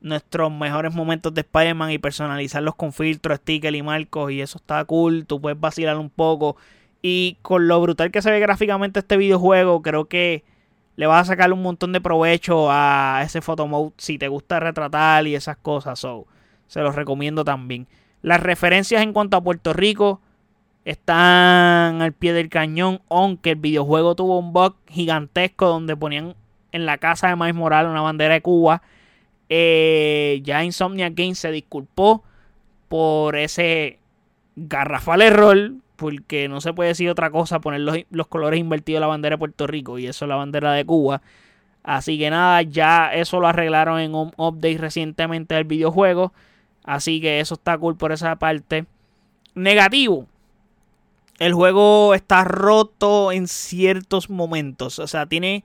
nuestros 0.00 0.50
mejores 0.52 0.94
momentos 0.94 1.34
de 1.34 1.42
Spider-Man 1.42 1.90
y 1.90 1.98
personalizarlos 1.98 2.74
con 2.74 2.92
filtros, 2.92 3.38
stickers 3.38 3.76
y 3.76 3.82
marcos. 3.82 4.32
Y 4.32 4.40
eso 4.40 4.58
está 4.58 4.84
cool. 4.84 5.26
Tú 5.26 5.40
puedes 5.40 5.58
vacilar 5.58 5.96
un 5.98 6.10
poco. 6.10 6.56
Y 7.02 7.38
con 7.42 7.68
lo 7.68 7.80
brutal 7.80 8.10
que 8.10 8.22
se 8.22 8.30
ve 8.30 8.40
gráficamente 8.40 9.00
este 9.00 9.16
videojuego, 9.16 9.82
creo 9.82 10.06
que 10.06 10.44
le 10.96 11.06
vas 11.06 11.22
a 11.22 11.32
sacar 11.32 11.52
un 11.52 11.62
montón 11.62 11.92
de 11.92 12.00
provecho 12.00 12.68
a 12.70 13.22
ese 13.24 13.40
photo 13.40 13.66
mode 13.66 13.92
si 13.96 14.18
te 14.18 14.28
gusta 14.28 14.60
retratar 14.60 15.26
y 15.26 15.34
esas 15.34 15.56
cosas. 15.56 15.98
So, 15.98 16.26
Se 16.66 16.80
los 16.80 16.94
recomiendo 16.94 17.44
también. 17.44 17.86
Las 18.22 18.40
referencias 18.40 19.02
en 19.02 19.14
cuanto 19.14 19.36
a 19.36 19.42
Puerto 19.42 19.72
Rico 19.72 20.20
están 20.84 22.02
al 22.02 22.12
pie 22.12 22.32
del 22.32 22.48
cañón, 22.48 23.00
aunque 23.08 23.50
el 23.50 23.56
videojuego 23.56 24.14
tuvo 24.14 24.38
un 24.38 24.52
bug 24.52 24.76
gigantesco 24.88 25.68
donde 25.68 25.96
ponían 25.96 26.34
en 26.72 26.86
la 26.86 26.98
casa 26.98 27.28
de 27.28 27.36
Miles 27.36 27.54
Morales 27.54 27.90
una 27.90 28.02
bandera 28.02 28.34
de 28.34 28.42
Cuba. 28.42 28.82
Eh, 29.52 30.40
ya 30.44 30.64
Insomnia 30.64 31.10
Games 31.10 31.40
se 31.40 31.50
disculpó 31.50 32.22
por 32.88 33.36
ese 33.36 33.98
garrafal 34.54 35.22
error, 35.22 35.72
porque 35.96 36.48
no 36.48 36.60
se 36.60 36.72
puede 36.72 36.90
decir 36.90 37.10
otra 37.10 37.30
cosa, 37.30 37.60
poner 37.60 37.80
los, 37.80 38.26
colores 38.28 38.60
invertidos 38.60 38.98
de 38.98 39.00
la 39.00 39.06
bandera 39.08 39.34
de 39.34 39.38
Puerto 39.38 39.66
Rico 39.66 39.98
y 39.98 40.06
eso 40.06 40.24
es 40.24 40.28
la 40.28 40.36
bandera 40.36 40.72
de 40.72 40.86
Cuba. 40.86 41.20
Así 41.82 42.18
que 42.18 42.30
nada, 42.30 42.62
ya 42.62 43.12
eso 43.12 43.40
lo 43.40 43.48
arreglaron 43.48 43.98
en 43.98 44.14
un 44.14 44.32
update 44.36 44.78
recientemente 44.78 45.56
del 45.56 45.64
videojuego. 45.64 46.32
Así 46.84 47.20
que 47.20 47.40
eso 47.40 47.54
está 47.54 47.76
cool 47.76 47.96
por 47.96 48.12
esa 48.12 48.36
parte. 48.36 48.86
Negativo. 49.54 50.26
El 51.38 51.54
juego 51.54 52.14
está 52.14 52.44
roto 52.44 53.32
en 53.32 53.48
ciertos 53.48 54.30
momentos. 54.30 54.98
O 54.98 55.06
sea, 55.06 55.26
tiene... 55.26 55.64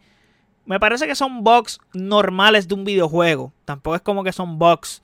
Me 0.65 0.79
parece 0.79 1.07
que 1.07 1.15
son 1.15 1.43
bugs 1.43 1.79
normales 1.93 2.67
de 2.67 2.73
un 2.73 2.85
videojuego. 2.85 3.53
Tampoco 3.65 3.95
es 3.95 4.01
como 4.01 4.23
que 4.23 4.31
son 4.31 4.57
bugs 4.57 5.01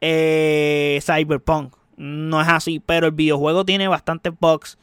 eh, 0.00 1.00
cyberpunk. 1.02 1.74
No 1.96 2.40
es 2.40 2.48
así. 2.48 2.80
Pero 2.84 3.06
el 3.06 3.12
videojuego 3.12 3.64
tiene 3.64 3.88
bastantes 3.88 4.32
bugs 4.38 4.78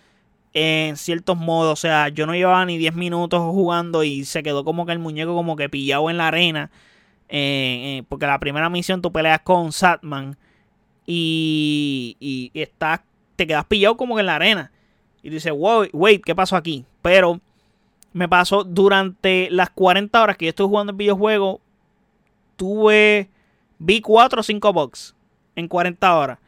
en 0.54 0.98
ciertos 0.98 1.38
modos. 1.38 1.74
O 1.74 1.82
sea, 1.82 2.10
yo 2.10 2.26
no 2.28 2.36
llevaba 2.36 2.65
ni 2.65 2.78
10 2.78 2.94
minutos 2.96 3.41
jugando 3.41 4.04
y 4.04 4.26
se 4.26 4.44
quedó 4.44 4.63
como 4.63 4.86
que 4.86 4.91
el 4.91 5.00
muñeco 5.00 5.34
como 5.34 5.56
que 5.56 5.70
pillado 5.70 6.10
en 6.10 6.17
la 6.17 6.28
arena. 6.28 6.70
Eh, 7.30 8.00
eh, 8.00 8.04
porque 8.08 8.28
la 8.28 8.39
primera 8.39 8.70
misión 8.70 9.02
tú 9.02 9.12
peleas 9.12 9.39
con 9.41 9.72
Satman 9.72 10.38
y, 11.06 12.17
y, 12.20 12.52
estás, 12.54 13.00
te 13.38 13.48
quedas 13.48 13.65
pillado 13.65 13.98
como 13.98 14.15
que 14.15 14.20
en 14.20 14.28
la 14.28 14.36
arena. 14.36 14.72
Y 15.24 15.30
dices, 15.30 15.52
wow, 15.52 15.88
wait, 15.94 16.24
¿qué 16.24 16.36
pasó 16.36 16.56
aquí? 16.56 16.86
Pero 17.02 17.39
me 18.13 18.28
pasó 18.28 18.63
durante 18.63 19.50
las 19.52 19.69
40 19.69 20.21
horas 20.21 20.38
que 20.38 20.45
yo 20.45 20.50
estuve 20.50 20.67
jugando 20.67 20.91
el 20.91 20.97
videojuego. 20.97 21.62
Tuve, 22.56 23.30
vi 23.80 24.02
4 24.02 24.39
o 24.39 24.43
5 24.43 24.74
bugs 24.74 25.15
en 25.56 25.67
40 25.67 26.17
horas. 26.17 26.39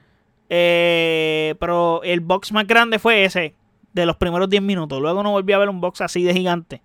Eh, 0.49 1.55
pero 1.59 2.03
el 2.03 2.19
box 2.19 2.51
más 2.51 2.67
grande 2.67 2.99
fue 2.99 3.23
ese, 3.25 3.55
de 3.93 4.05
los 4.05 4.17
primeros 4.17 4.49
10 4.49 4.61
minutos. 4.61 5.01
Luego 5.01 5.23
no 5.23 5.31
volví 5.31 5.53
a 5.53 5.57
ver 5.57 5.69
un 5.69 5.81
box 5.81 6.01
así 6.01 6.23
de 6.23 6.33
gigante. 6.33 6.81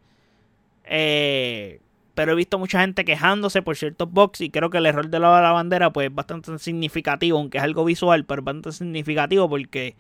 Eh, 0.84 1.80
pero 2.14 2.32
he 2.32 2.34
visto 2.34 2.58
mucha 2.58 2.80
gente 2.80 3.04
quejándose 3.04 3.62
por 3.62 3.76
ciertos 3.76 4.10
box 4.10 4.40
y 4.40 4.50
creo 4.50 4.70
que 4.70 4.78
el 4.78 4.86
error 4.86 5.08
de 5.08 5.20
la, 5.20 5.52
bandera 5.52 5.92
pues 5.92 6.08
es 6.08 6.14
bastante 6.14 6.58
significativo, 6.58 7.38
aunque 7.38 7.58
es 7.58 7.64
algo 7.64 7.84
visual, 7.84 8.24
pero 8.24 8.40
es 8.40 8.44
bastante 8.44 8.72
significativo 8.72 9.48
porque 9.48 9.94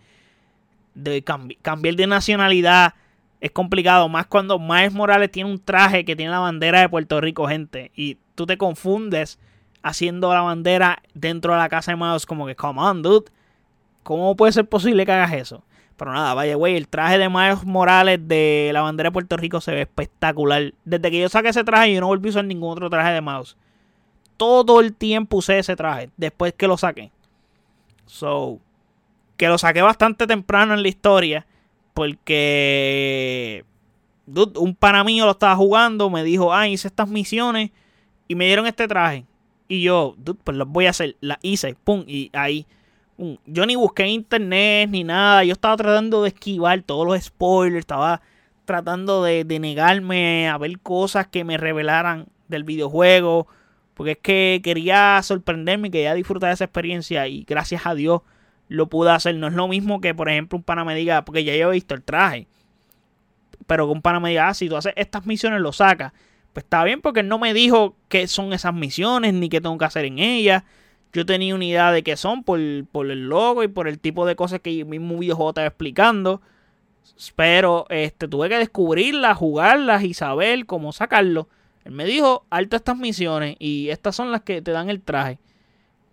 de 0.94 1.22
cambiar 1.22 1.94
de 1.94 2.06
nacionalidad 2.08 2.94
es 3.40 3.50
complicado, 3.50 4.08
más 4.08 4.26
cuando 4.26 4.58
Miles 4.58 4.92
Morales 4.92 5.30
tiene 5.30 5.50
un 5.50 5.58
traje 5.58 6.04
que 6.04 6.16
tiene 6.16 6.32
la 6.32 6.40
bandera 6.40 6.80
de 6.80 6.88
Puerto 6.88 7.20
Rico, 7.20 7.46
gente, 7.46 7.92
y 7.94 8.18
tú 8.34 8.46
te 8.46 8.58
confundes 8.58 9.38
haciendo 9.82 10.32
la 10.34 10.42
bandera 10.42 11.02
dentro 11.14 11.52
de 11.52 11.58
la 11.58 11.68
casa 11.68 11.92
de 11.92 11.96
Miles 11.96 12.26
como 12.26 12.46
que, 12.46 12.56
come 12.56 12.80
on, 12.80 13.02
dude, 13.02 13.30
¿cómo 14.02 14.36
puede 14.36 14.52
ser 14.52 14.68
posible 14.68 15.06
que 15.06 15.12
hagas 15.12 15.32
eso? 15.32 15.62
Pero 15.96 16.12
nada, 16.12 16.34
vaya, 16.34 16.54
güey, 16.54 16.76
el 16.76 16.88
traje 16.88 17.18
de 17.18 17.28
Miles 17.28 17.64
Morales 17.64 18.20
de 18.26 18.70
la 18.72 18.82
bandera 18.82 19.08
de 19.08 19.12
Puerto 19.12 19.36
Rico 19.36 19.60
se 19.60 19.72
ve 19.72 19.82
espectacular. 19.82 20.72
Desde 20.84 21.10
que 21.10 21.20
yo 21.20 21.28
saqué 21.28 21.48
ese 21.48 21.64
traje, 21.64 21.92
yo 21.92 22.00
no 22.00 22.06
volví 22.06 22.28
a 22.28 22.30
usar 22.30 22.44
ningún 22.44 22.70
otro 22.70 22.88
traje 22.88 23.12
de 23.12 23.20
Miles. 23.20 23.56
Todo 24.36 24.80
el 24.80 24.94
tiempo 24.94 25.38
usé 25.38 25.58
ese 25.58 25.74
traje, 25.74 26.10
después 26.16 26.52
que 26.52 26.68
lo 26.68 26.76
saqué. 26.76 27.10
So, 28.06 28.60
que 29.36 29.48
lo 29.48 29.58
saqué 29.58 29.82
bastante 29.82 30.26
temprano 30.28 30.74
en 30.74 30.82
la 30.82 30.88
historia, 30.88 31.46
porque 31.98 33.64
un 34.24 34.76
pana 34.76 35.02
mío 35.02 35.24
lo 35.24 35.32
estaba 35.32 35.56
jugando, 35.56 36.08
me 36.10 36.22
dijo, 36.22 36.54
ah, 36.54 36.68
hice 36.68 36.86
estas 36.86 37.08
misiones 37.08 37.72
y 38.28 38.36
me 38.36 38.46
dieron 38.46 38.68
este 38.68 38.86
traje. 38.86 39.26
Y 39.66 39.82
yo, 39.82 40.14
pues 40.44 40.56
los 40.56 40.68
voy 40.68 40.86
a 40.86 40.90
hacer. 40.90 41.16
La 41.20 41.40
hice, 41.42 41.74
pum, 41.82 42.04
y 42.06 42.30
ahí 42.34 42.68
yo 43.46 43.66
ni 43.66 43.74
busqué 43.74 44.06
internet 44.06 44.88
ni 44.90 45.02
nada. 45.02 45.42
Yo 45.42 45.54
estaba 45.54 45.76
tratando 45.76 46.22
de 46.22 46.28
esquivar 46.28 46.80
todos 46.82 47.04
los 47.04 47.20
spoilers. 47.20 47.80
Estaba 47.80 48.22
tratando 48.64 49.24
de, 49.24 49.44
negarme 49.44 50.48
a 50.48 50.56
ver 50.56 50.78
cosas 50.78 51.26
que 51.26 51.42
me 51.42 51.56
revelaran 51.56 52.28
del 52.46 52.62
videojuego. 52.62 53.48
Porque 53.94 54.12
es 54.12 54.18
que 54.18 54.60
quería 54.62 55.20
sorprenderme, 55.24 55.90
quería 55.90 56.14
disfrutar 56.14 56.50
de 56.50 56.54
esa 56.54 56.64
experiencia. 56.64 57.26
Y 57.26 57.42
gracias 57.42 57.86
a 57.86 57.96
Dios 57.96 58.22
lo 58.68 58.88
pude 58.88 59.10
hacer. 59.10 59.34
No 59.36 59.48
es 59.48 59.54
lo 59.54 59.68
mismo 59.68 60.00
que, 60.00 60.14
por 60.14 60.28
ejemplo, 60.28 60.56
un 60.56 60.62
pana 60.62 60.84
me 60.84 60.94
diga, 60.94 61.24
porque 61.24 61.44
ya 61.44 61.54
yo 61.56 61.70
he 61.70 61.74
visto 61.74 61.94
el 61.94 62.02
traje. 62.02 62.46
Pero 63.66 63.86
que 63.86 63.92
un 63.92 64.02
pana 64.02 64.20
me 64.20 64.30
diga, 64.30 64.48
ah, 64.48 64.54
si 64.54 64.68
tú 64.68 64.76
haces 64.76 64.92
estas 64.96 65.26
misiones, 65.26 65.60
lo 65.60 65.72
sacas. 65.72 66.12
Pues 66.52 66.64
está 66.64 66.84
bien, 66.84 67.00
porque 67.00 67.20
él 67.20 67.28
no 67.28 67.38
me 67.38 67.52
dijo 67.52 67.96
qué 68.08 68.26
son 68.26 68.52
esas 68.52 68.72
misiones, 68.74 69.34
ni 69.34 69.48
qué 69.48 69.60
tengo 69.60 69.76
que 69.76 69.84
hacer 69.84 70.04
en 70.04 70.18
ellas 70.18 70.64
yo 71.12 71.24
tenía 71.26 71.54
una 71.54 71.64
idea 71.64 71.92
de 71.92 72.02
qué 72.02 72.16
son 72.16 72.44
por, 72.44 72.60
el 72.60 73.28
logo 73.28 73.62
y 73.62 73.68
por 73.68 73.88
el 73.88 73.98
tipo 73.98 74.26
de 74.26 74.36
cosas 74.36 74.60
que 74.60 74.80
el 74.80 74.86
mismo 74.86 75.18
videojuego 75.18 75.50
estaba 75.50 75.66
explicando. 75.66 76.42
Pero 77.36 77.86
este, 77.88 78.28
tuve 78.28 78.48
que 78.48 78.58
descubrirlas, 78.58 79.36
jugarlas 79.36 80.04
y 80.04 80.14
saber 80.14 80.66
cómo 80.66 80.92
sacarlo. 80.92 81.48
Él 81.84 81.92
me 81.92 82.04
dijo, 82.04 82.44
alto 82.50 82.76
estas 82.76 82.98
misiones 82.98 83.56
y 83.58 83.88
estas 83.88 84.14
son 84.14 84.30
las 84.30 84.42
que 84.42 84.60
te 84.60 84.72
dan 84.72 84.90
el 84.90 85.00
traje. 85.00 85.38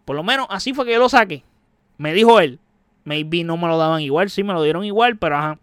Por 0.06 0.15
lo 0.15 0.24
menos 0.24 0.48
así 0.50 0.74
fue 0.74 0.86
que 0.86 0.94
yo 0.94 1.00
lo 1.00 1.10
saqué. 1.10 1.44
Me 1.98 2.14
dijo 2.14 2.40
él. 2.40 2.60
Maybe 3.04 3.44
no 3.44 3.56
me 3.58 3.68
lo 3.68 3.78
daban 3.78 4.02
igual, 4.02 4.30
sí 4.30 4.44
me 4.44 4.54
lo 4.54 4.64
dieron 4.64 4.84
igual, 4.84 5.18
pero 5.18 5.38
ajá. 5.38 5.60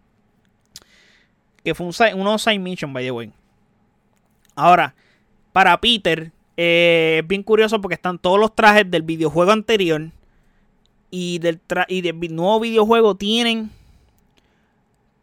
Que 1.63 1.75
fue 1.75 1.85
un, 1.85 1.93
unos 2.19 2.41
side 2.41 2.59
mission, 2.59 2.93
by 2.93 3.03
the 3.03 3.11
way. 3.11 3.31
Ahora, 4.55 4.95
para 5.51 5.79
Peter, 5.79 6.31
eh, 6.55 7.19
es 7.21 7.27
bien 7.27 7.43
curioso 7.43 7.81
porque 7.81 7.95
están 7.95 8.17
todos 8.17 8.39
los 8.39 8.55
trajes 8.55 8.89
del 8.89 9.01
videojuego 9.01 9.51
anterior 9.51 10.09
y 11.11 11.39
del, 11.39 11.59
y 11.87 12.01
del 12.01 12.17
nuevo 12.35 12.59
videojuego 12.59 13.15
tienen 13.15 13.71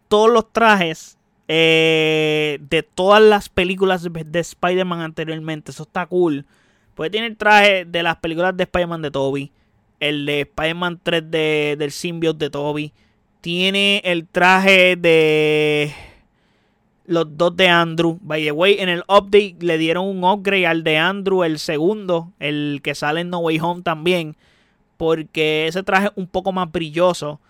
todos 0.09 0.31
los 0.31 0.53
trajes 0.53 1.17
eh, 1.49 2.59
de 2.69 2.83
todas 2.83 3.23
las 3.23 3.49
películas 3.49 4.07
de 4.13 4.41
Spider-Man 4.41 5.01
anteriormente. 5.01 5.71
Eso 5.71 5.85
está 5.85 6.07
cool. 6.07 6.47
Puede 6.95 7.11
tener 7.11 7.31
el 7.31 7.37
traje 7.37 7.85
de 7.85 8.03
las 8.03 8.17
películas 8.17 8.57
de 8.57 8.65
Spider-Man 8.65 9.03
de 9.03 9.11
Toby. 9.11 9.53
El 10.01 10.27
de 10.27 10.41
Spider-Man 10.41 11.01
3 11.03 11.31
de, 11.31 11.77
del 11.79 11.93
symbiote 11.93 12.47
de 12.47 12.51
Toby. 12.51 12.93
Tiene 13.41 14.03
el 14.05 14.27
traje 14.27 14.97
de 14.97 15.95
los 17.11 17.37
dos 17.37 17.57
de 17.57 17.69
Andrew. 17.69 18.19
By 18.23 18.45
the 18.45 18.53
way, 18.53 18.77
en 18.79 18.89
el 18.89 19.01
update 19.09 19.57
le 19.61 19.79
dieron 19.79 20.07
un 20.07 20.25
upgrade 20.25 20.67
al 20.67 20.85
de 20.85 20.97
Andrew, 20.97 21.43
el 21.43 21.59
segundo, 21.59 22.33
el 22.39 22.81
que 22.85 22.95
sale 22.95 23.21
en 23.23 23.31
No 23.31 23.39
Way 23.39 23.59
Home 23.61 23.83
también. 23.83 24.37
Porque 24.97 25.67
ese 25.67 25.83
traje 25.83 26.07
es 26.07 26.13
un 26.15 26.29
poco 26.29 26.53
más 26.53 26.71
brilloso. 26.71 27.41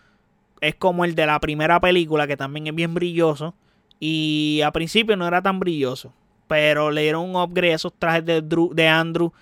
Es 0.60 0.74
como 0.74 1.04
el 1.04 1.14
de 1.14 1.26
la 1.26 1.38
primera 1.40 1.78
película, 1.78 2.26
que 2.26 2.36
también 2.36 2.68
es 2.68 2.74
bien 2.74 2.94
brilloso. 2.94 3.54
Y 3.98 4.62
a 4.64 4.70
principio 4.70 5.16
no 5.16 5.26
era 5.26 5.42
tan 5.42 5.60
brilloso. 5.60 6.12
Pero 6.48 6.90
le 6.90 7.02
dieron 7.02 7.28
un 7.28 7.36
upgrade 7.36 7.72
a 7.72 7.76
esos 7.76 7.92
trajes 7.92 8.24
de, 8.24 8.40
de 8.40 8.88
Andrew, 8.88 9.32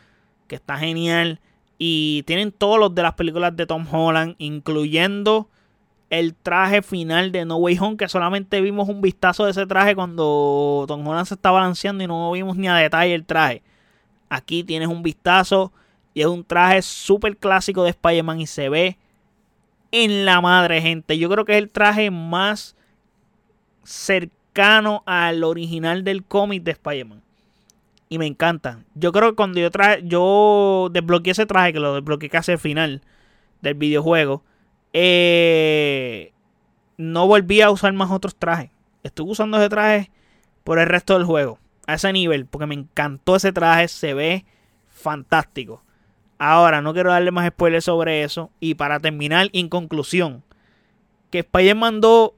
que 0.48 0.56
está 0.56 0.76
genial. 0.76 1.40
Y 1.78 2.24
tienen 2.24 2.50
todos 2.50 2.78
los 2.78 2.94
de 2.94 3.02
las 3.02 3.14
películas 3.14 3.56
de 3.56 3.66
Tom 3.66 3.86
Holland, 3.90 4.34
incluyendo 4.38 5.48
el 6.10 6.34
traje 6.34 6.82
final 6.82 7.32
de 7.32 7.44
No 7.44 7.56
Way 7.56 7.78
Home, 7.78 7.96
que 7.96 8.08
solamente 8.08 8.60
vimos 8.60 8.88
un 8.88 9.00
vistazo 9.00 9.44
de 9.44 9.52
ese 9.52 9.66
traje 9.66 9.94
cuando 9.94 10.84
Tom 10.88 11.06
Holland 11.06 11.26
se 11.26 11.34
estaba 11.34 11.60
balanceando 11.60 12.02
y 12.02 12.06
no 12.06 12.32
vimos 12.32 12.56
ni 12.56 12.66
a 12.66 12.74
detalle 12.74 13.14
el 13.14 13.24
traje. 13.24 13.62
Aquí 14.28 14.64
tienes 14.64 14.88
un 14.88 15.02
vistazo 15.02 15.72
y 16.14 16.22
es 16.22 16.26
un 16.26 16.44
traje 16.44 16.82
súper 16.82 17.36
clásico 17.36 17.84
de 17.84 17.90
Spider-Man 17.90 18.40
y 18.40 18.46
se 18.46 18.68
ve 18.68 18.98
en 19.92 20.24
la 20.24 20.40
madre, 20.40 20.80
gente. 20.80 21.18
Yo 21.18 21.28
creo 21.28 21.44
que 21.44 21.52
es 21.52 21.58
el 21.58 21.70
traje 21.70 22.10
más 22.10 22.74
cercano 23.84 25.02
al 25.06 25.44
original 25.44 26.04
del 26.04 26.24
cómic 26.24 26.62
de 26.62 26.72
Spider-Man. 26.72 27.22
Y 28.08 28.18
me 28.18 28.26
encanta. 28.26 28.84
Yo 28.94 29.12
creo 29.12 29.30
que 29.30 29.36
cuando 29.36 29.60
yo 29.60 29.70
traje, 29.70 30.02
yo 30.04 30.88
desbloqueé 30.92 31.32
ese 31.32 31.46
traje, 31.46 31.74
que 31.74 31.80
lo 31.80 31.94
desbloqueé 31.94 32.30
casi 32.30 32.52
al 32.52 32.58
final 32.58 33.02
del 33.60 33.74
videojuego 33.74 34.42
eh, 34.92 36.32
no 36.96 37.26
volví 37.26 37.60
a 37.60 37.70
usar 37.70 37.92
más 37.92 38.10
otros 38.10 38.36
trajes. 38.36 38.70
Estuve 39.02 39.32
usando 39.32 39.58
ese 39.58 39.68
traje 39.68 40.10
por 40.64 40.78
el 40.78 40.86
resto 40.86 41.14
del 41.14 41.24
juego. 41.24 41.58
A 41.86 41.94
ese 41.94 42.12
nivel. 42.12 42.46
Porque 42.46 42.66
me 42.66 42.74
encantó 42.74 43.36
ese 43.36 43.52
traje. 43.52 43.88
Se 43.88 44.14
ve 44.14 44.44
fantástico. 44.88 45.82
Ahora, 46.38 46.82
no 46.82 46.92
quiero 46.92 47.10
darle 47.10 47.30
más 47.30 47.48
spoilers 47.48 47.84
sobre 47.84 48.22
eso. 48.22 48.50
Y 48.60 48.74
para 48.74 49.00
terminar, 49.00 49.48
en 49.52 49.68
conclusión. 49.68 50.42
Que 51.30 51.40
Spider-Man 51.40 52.00
2 52.00 52.32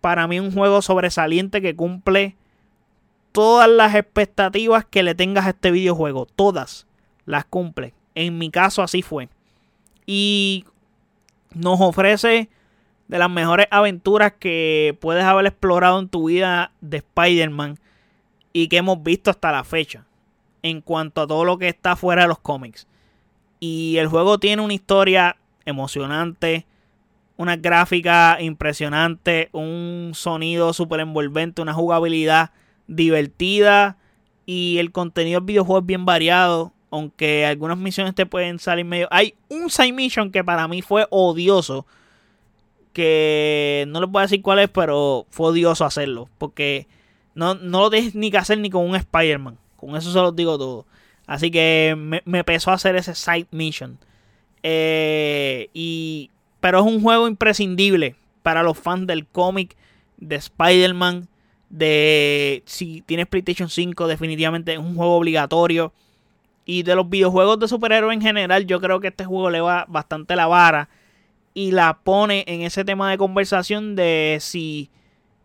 para 0.00 0.26
mí 0.26 0.38
un 0.38 0.52
juego 0.52 0.82
sobresaliente 0.82 1.62
que 1.62 1.74
cumple 1.74 2.36
todas 3.34 3.68
las 3.68 3.96
expectativas 3.96 4.84
que 4.84 5.02
le 5.02 5.16
tengas 5.16 5.46
a 5.46 5.50
este 5.50 5.72
videojuego. 5.72 6.24
Todas 6.24 6.86
las 7.26 7.44
cumple. 7.44 7.92
En 8.14 8.38
mi 8.38 8.48
caso 8.48 8.80
así 8.80 9.02
fue. 9.02 9.28
Y 10.06 10.64
nos 11.52 11.80
ofrece 11.80 12.48
de 13.08 13.18
las 13.18 13.28
mejores 13.28 13.66
aventuras 13.72 14.34
que 14.38 14.96
puedes 15.00 15.24
haber 15.24 15.46
explorado 15.46 15.98
en 15.98 16.08
tu 16.08 16.28
vida 16.28 16.70
de 16.80 16.98
Spider-Man 16.98 17.80
y 18.52 18.68
que 18.68 18.76
hemos 18.76 19.02
visto 19.02 19.32
hasta 19.32 19.50
la 19.50 19.64
fecha 19.64 20.06
en 20.62 20.80
cuanto 20.80 21.22
a 21.22 21.26
todo 21.26 21.44
lo 21.44 21.58
que 21.58 21.66
está 21.66 21.96
fuera 21.96 22.22
de 22.22 22.28
los 22.28 22.38
cómics. 22.38 22.86
Y 23.58 23.96
el 23.96 24.06
juego 24.06 24.38
tiene 24.38 24.62
una 24.62 24.74
historia 24.74 25.38
emocionante, 25.64 26.66
una 27.36 27.56
gráfica 27.56 28.38
impresionante, 28.40 29.48
un 29.50 30.12
sonido 30.14 30.72
súper 30.72 31.00
envolvente, 31.00 31.62
una 31.62 31.74
jugabilidad 31.74 32.52
divertida 32.86 33.96
y 34.46 34.78
el 34.78 34.92
contenido 34.92 35.40
del 35.40 35.46
videojuego 35.46 35.80
es 35.80 35.86
bien 35.86 36.04
variado. 36.04 36.72
Aunque 36.90 37.44
algunas 37.44 37.76
misiones 37.76 38.14
te 38.14 38.24
pueden 38.24 38.60
salir 38.60 38.84
medio. 38.84 39.08
Hay 39.10 39.34
un 39.48 39.68
side 39.68 39.92
mission 39.92 40.30
que 40.30 40.44
para 40.44 40.68
mí 40.68 40.80
fue 40.80 41.06
odioso. 41.10 41.86
Que 42.92 43.84
no 43.88 44.00
les 44.00 44.08
voy 44.08 44.20
a 44.20 44.22
decir 44.22 44.42
cuál 44.42 44.60
es, 44.60 44.68
pero 44.68 45.26
fue 45.30 45.48
odioso 45.48 45.84
hacerlo. 45.84 46.28
Porque 46.38 46.86
no, 47.34 47.54
no 47.54 47.80
lo 47.80 47.90
tienes 47.90 48.14
ni 48.14 48.30
que 48.30 48.38
hacer 48.38 48.58
ni 48.58 48.70
con 48.70 48.88
un 48.88 48.94
Spider-Man. 48.94 49.58
Con 49.76 49.96
eso 49.96 50.12
se 50.12 50.20
los 50.20 50.36
digo 50.36 50.56
todo. 50.56 50.86
Así 51.26 51.50
que 51.50 51.96
me, 51.98 52.22
me 52.24 52.44
pesó 52.44 52.70
hacer 52.70 52.94
ese 52.94 53.14
side 53.16 53.48
mission. 53.50 53.98
Eh, 54.62 55.68
y, 55.74 56.30
pero 56.60 56.78
es 56.78 56.86
un 56.86 57.02
juego 57.02 57.28
imprescindible 57.28 58.16
para 58.42 58.62
los 58.62 58.78
fans 58.78 59.06
del 59.06 59.26
cómic 59.26 59.76
de 60.16 60.36
Spider-Man. 60.36 61.28
De 61.74 62.62
si 62.66 63.02
tienes 63.02 63.26
PlayStation 63.26 63.68
5, 63.68 64.06
definitivamente 64.06 64.74
es 64.74 64.78
un 64.78 64.94
juego 64.94 65.16
obligatorio. 65.16 65.92
Y 66.64 66.84
de 66.84 66.94
los 66.94 67.10
videojuegos 67.10 67.58
de 67.58 67.66
superhéroes 67.66 68.14
en 68.14 68.22
general, 68.22 68.64
yo 68.64 68.80
creo 68.80 69.00
que 69.00 69.08
este 69.08 69.24
juego 69.24 69.50
le 69.50 69.60
va 69.60 69.84
bastante 69.88 70.36
la 70.36 70.46
vara. 70.46 70.88
Y 71.52 71.72
la 71.72 71.98
pone 72.04 72.44
en 72.46 72.62
ese 72.62 72.84
tema 72.84 73.10
de 73.10 73.18
conversación 73.18 73.96
de 73.96 74.38
si 74.40 74.88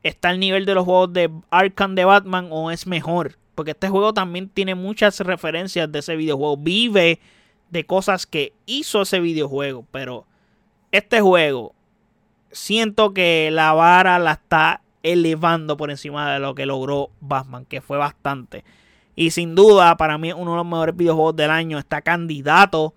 está 0.03 0.29
al 0.29 0.39
nivel 0.39 0.67
de 0.67 0.75
los 0.75 0.85
juegos 0.85 1.13
de 1.13 1.31
Arkham 1.49 1.95
de 1.95 2.05
Batman 2.05 2.49
o 2.51 2.69
es 2.69 2.85
mejor. 2.85 3.39
Porque 3.55 3.71
este 3.71 3.89
juego 3.89 4.13
también 4.13 4.49
tiene 4.49 4.75
muchas 4.75 5.19
referencias 5.21 5.91
de 5.91 5.97
ese 5.97 6.15
videojuego. 6.15 6.57
Vive 6.57 7.19
de 7.71 7.85
cosas 7.87 8.27
que 8.27 8.53
hizo 8.67 9.01
ese 9.01 9.19
videojuego. 9.19 9.83
Pero 9.89 10.27
este 10.91 11.21
juego, 11.21 11.73
siento 12.51 13.15
que 13.15 13.49
la 13.51 13.73
vara 13.73 14.19
la 14.19 14.33
está 14.33 14.83
elevando 15.03 15.77
por 15.77 15.91
encima 15.91 16.33
de 16.33 16.39
lo 16.39 16.55
que 16.55 16.65
logró 16.65 17.09
Batman, 17.21 17.65
que 17.65 17.81
fue 17.81 17.97
bastante. 17.97 18.63
Y 19.15 19.31
sin 19.31 19.53
duda, 19.55 19.97
para 19.97 20.17
mí, 20.17 20.31
uno 20.31 20.51
de 20.51 20.57
los 20.57 20.65
mejores 20.65 20.95
videojuegos 20.95 21.35
del 21.35 21.51
año. 21.51 21.77
Está 21.77 22.01
candidato 22.01 22.93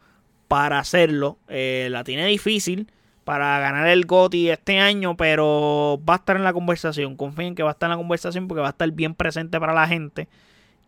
para 0.48 0.78
hacerlo. 0.78 1.38
Eh, 1.48 1.88
la 1.90 2.04
tiene 2.04 2.26
difícil 2.26 2.86
para 3.24 3.58
ganar 3.60 3.88
el 3.88 4.04
GOTY 4.06 4.50
este 4.50 4.78
año, 4.78 5.16
pero 5.16 6.00
va 6.08 6.14
a 6.14 6.16
estar 6.18 6.36
en 6.36 6.44
la 6.44 6.52
conversación. 6.52 7.16
Confíen 7.16 7.54
que 7.54 7.62
va 7.62 7.70
a 7.70 7.72
estar 7.72 7.88
en 7.88 7.92
la 7.92 7.96
conversación 7.96 8.48
porque 8.48 8.60
va 8.60 8.68
a 8.68 8.70
estar 8.70 8.90
bien 8.92 9.14
presente 9.14 9.58
para 9.58 9.74
la 9.74 9.86
gente. 9.88 10.28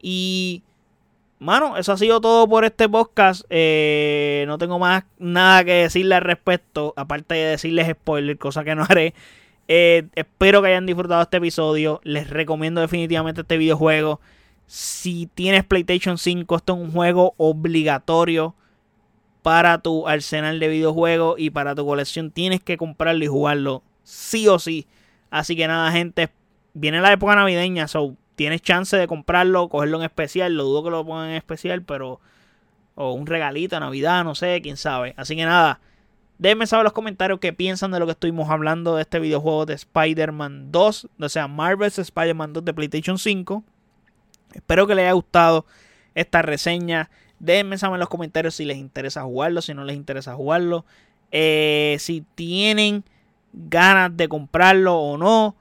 Y, 0.00 0.62
mano, 1.38 1.76
eso 1.78 1.92
ha 1.92 1.96
sido 1.96 2.20
todo 2.20 2.48
por 2.48 2.64
este 2.64 2.88
podcast. 2.88 3.44
Eh, 3.50 4.44
no 4.46 4.58
tengo 4.58 4.78
más 4.78 5.04
nada 5.18 5.64
que 5.64 5.72
decirle 5.72 6.14
al 6.14 6.22
respecto, 6.22 6.92
aparte 6.96 7.34
de 7.34 7.46
decirles 7.46 7.88
spoiler, 7.88 8.38
cosa 8.38 8.64
que 8.64 8.74
no 8.74 8.84
haré. 8.88 9.14
Eh, 9.68 10.08
espero 10.14 10.60
que 10.62 10.68
hayan 10.68 10.86
disfrutado 10.86 11.22
este 11.22 11.38
episodio. 11.38 12.00
Les 12.04 12.28
recomiendo 12.30 12.80
definitivamente 12.80 13.42
este 13.42 13.56
videojuego. 13.56 14.20
Si 14.66 15.28
tienes 15.34 15.64
PlayStation 15.64 16.18
5, 16.18 16.56
esto 16.56 16.74
es 16.74 16.80
un 16.80 16.92
juego 16.92 17.34
obligatorio 17.36 18.54
para 19.42 19.78
tu 19.78 20.08
arsenal 20.08 20.58
de 20.58 20.68
videojuegos 20.68 21.38
y 21.38 21.50
para 21.50 21.74
tu 21.74 21.84
colección. 21.84 22.30
Tienes 22.30 22.62
que 22.62 22.76
comprarlo 22.76 23.24
y 23.24 23.28
jugarlo 23.28 23.82
sí 24.02 24.48
o 24.48 24.58
sí. 24.58 24.86
Así 25.30 25.56
que 25.56 25.66
nada, 25.66 25.90
gente, 25.92 26.30
viene 26.74 27.00
la 27.00 27.12
época 27.12 27.34
navideña, 27.34 27.88
so 27.88 28.16
tienes 28.36 28.62
chance 28.62 28.96
de 28.96 29.06
comprarlo, 29.06 29.68
cogerlo 29.68 29.98
en 29.98 30.04
especial. 30.04 30.54
Lo 30.54 30.64
dudo 30.64 30.84
que 30.84 30.90
lo 30.90 31.04
pongan 31.04 31.30
en 31.30 31.36
especial, 31.36 31.82
pero. 31.82 32.20
O 32.96 33.12
un 33.12 33.26
regalito 33.26 33.78
Navidad, 33.80 34.22
no 34.22 34.36
sé, 34.36 34.60
quién 34.62 34.76
sabe. 34.76 35.14
Así 35.16 35.34
que 35.34 35.44
nada, 35.44 35.80
déjenme 36.38 36.66
saber 36.66 36.82
en 36.82 36.84
los 36.84 36.92
comentarios 36.92 37.38
qué 37.40 37.52
piensan 37.52 37.90
de 37.90 37.98
lo 37.98 38.06
que 38.06 38.12
estuvimos 38.12 38.50
hablando 38.50 38.96
de 38.96 39.02
este 39.02 39.18
videojuego 39.18 39.66
de 39.66 39.74
Spider-Man 39.74 40.72
2, 40.72 41.08
o 41.20 41.28
sea, 41.28 41.48
Marvel's 41.48 41.98
Spider-Man 41.98 42.52
2 42.52 42.64
de 42.64 42.74
PlayStation 42.74 43.18
5. 43.18 43.64
Espero 44.54 44.86
que 44.86 44.94
les 44.94 45.04
haya 45.04 45.12
gustado 45.12 45.66
esta 46.14 46.42
reseña. 46.42 47.10
Déjenme 47.38 47.78
saber 47.78 47.94
en 47.94 48.00
los 48.00 48.08
comentarios 48.08 48.54
si 48.54 48.64
les 48.64 48.76
interesa 48.76 49.22
jugarlo, 49.22 49.60
si 49.60 49.74
no 49.74 49.84
les 49.84 49.96
interesa 49.96 50.34
jugarlo. 50.34 50.84
Eh, 51.32 51.96
si 51.98 52.24
tienen 52.34 53.04
ganas 53.52 54.16
de 54.16 54.28
comprarlo 54.28 54.96
o 54.96 55.18
no. 55.18 55.56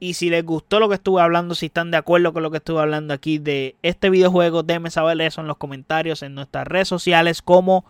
Y 0.00 0.14
si 0.14 0.28
les 0.28 0.44
gustó 0.44 0.80
lo 0.80 0.88
que 0.88 0.96
estuve 0.96 1.22
hablando, 1.22 1.54
si 1.54 1.66
están 1.66 1.90
de 1.90 1.96
acuerdo 1.96 2.32
con 2.32 2.42
lo 2.42 2.50
que 2.50 2.58
estuve 2.58 2.80
hablando 2.80 3.14
aquí 3.14 3.38
de 3.38 3.76
este 3.82 4.10
videojuego, 4.10 4.62
déjenme 4.62 4.90
saber 4.90 5.20
eso 5.20 5.40
en 5.40 5.46
los 5.46 5.56
comentarios 5.56 6.22
en 6.22 6.34
nuestras 6.34 6.66
redes 6.66 6.88
sociales 6.88 7.40
como 7.40 7.86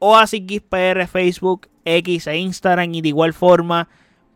OasisXPR, 0.00 1.06
Facebook, 1.06 1.68
X 1.84 2.26
e 2.26 2.36
Instagram. 2.38 2.92
Y 2.94 3.00
de 3.00 3.08
igual 3.08 3.32
forma, 3.32 3.88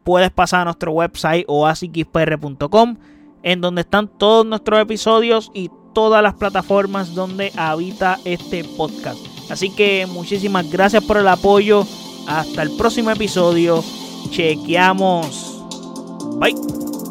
puedes 0.05 0.31
pasar 0.31 0.61
a 0.61 0.65
nuestro 0.67 0.93
website 0.93 1.45
oasisxpr.com 1.49 2.97
en 3.43 3.61
donde 3.61 3.83
están 3.83 4.09
todos 4.09 4.47
nuestros 4.47 4.81
episodios 4.81 5.51
y 5.53 5.71
todas 5.93 6.23
las 6.23 6.35
plataformas 6.35 7.15
donde 7.15 7.53
habita 7.57 8.19
este 8.25 8.65
podcast. 8.65 9.19
Así 9.51 9.71
que 9.71 10.07
muchísimas 10.07 10.71
gracias 10.71 11.05
por 11.05 11.19
el 11.19 11.29
apoyo. 11.29 11.87
Hasta 12.27 12.63
el 12.63 12.71
próximo 12.77 13.11
episodio. 13.11 13.85
Chequeamos. 14.31 15.63
Bye. 16.39 17.04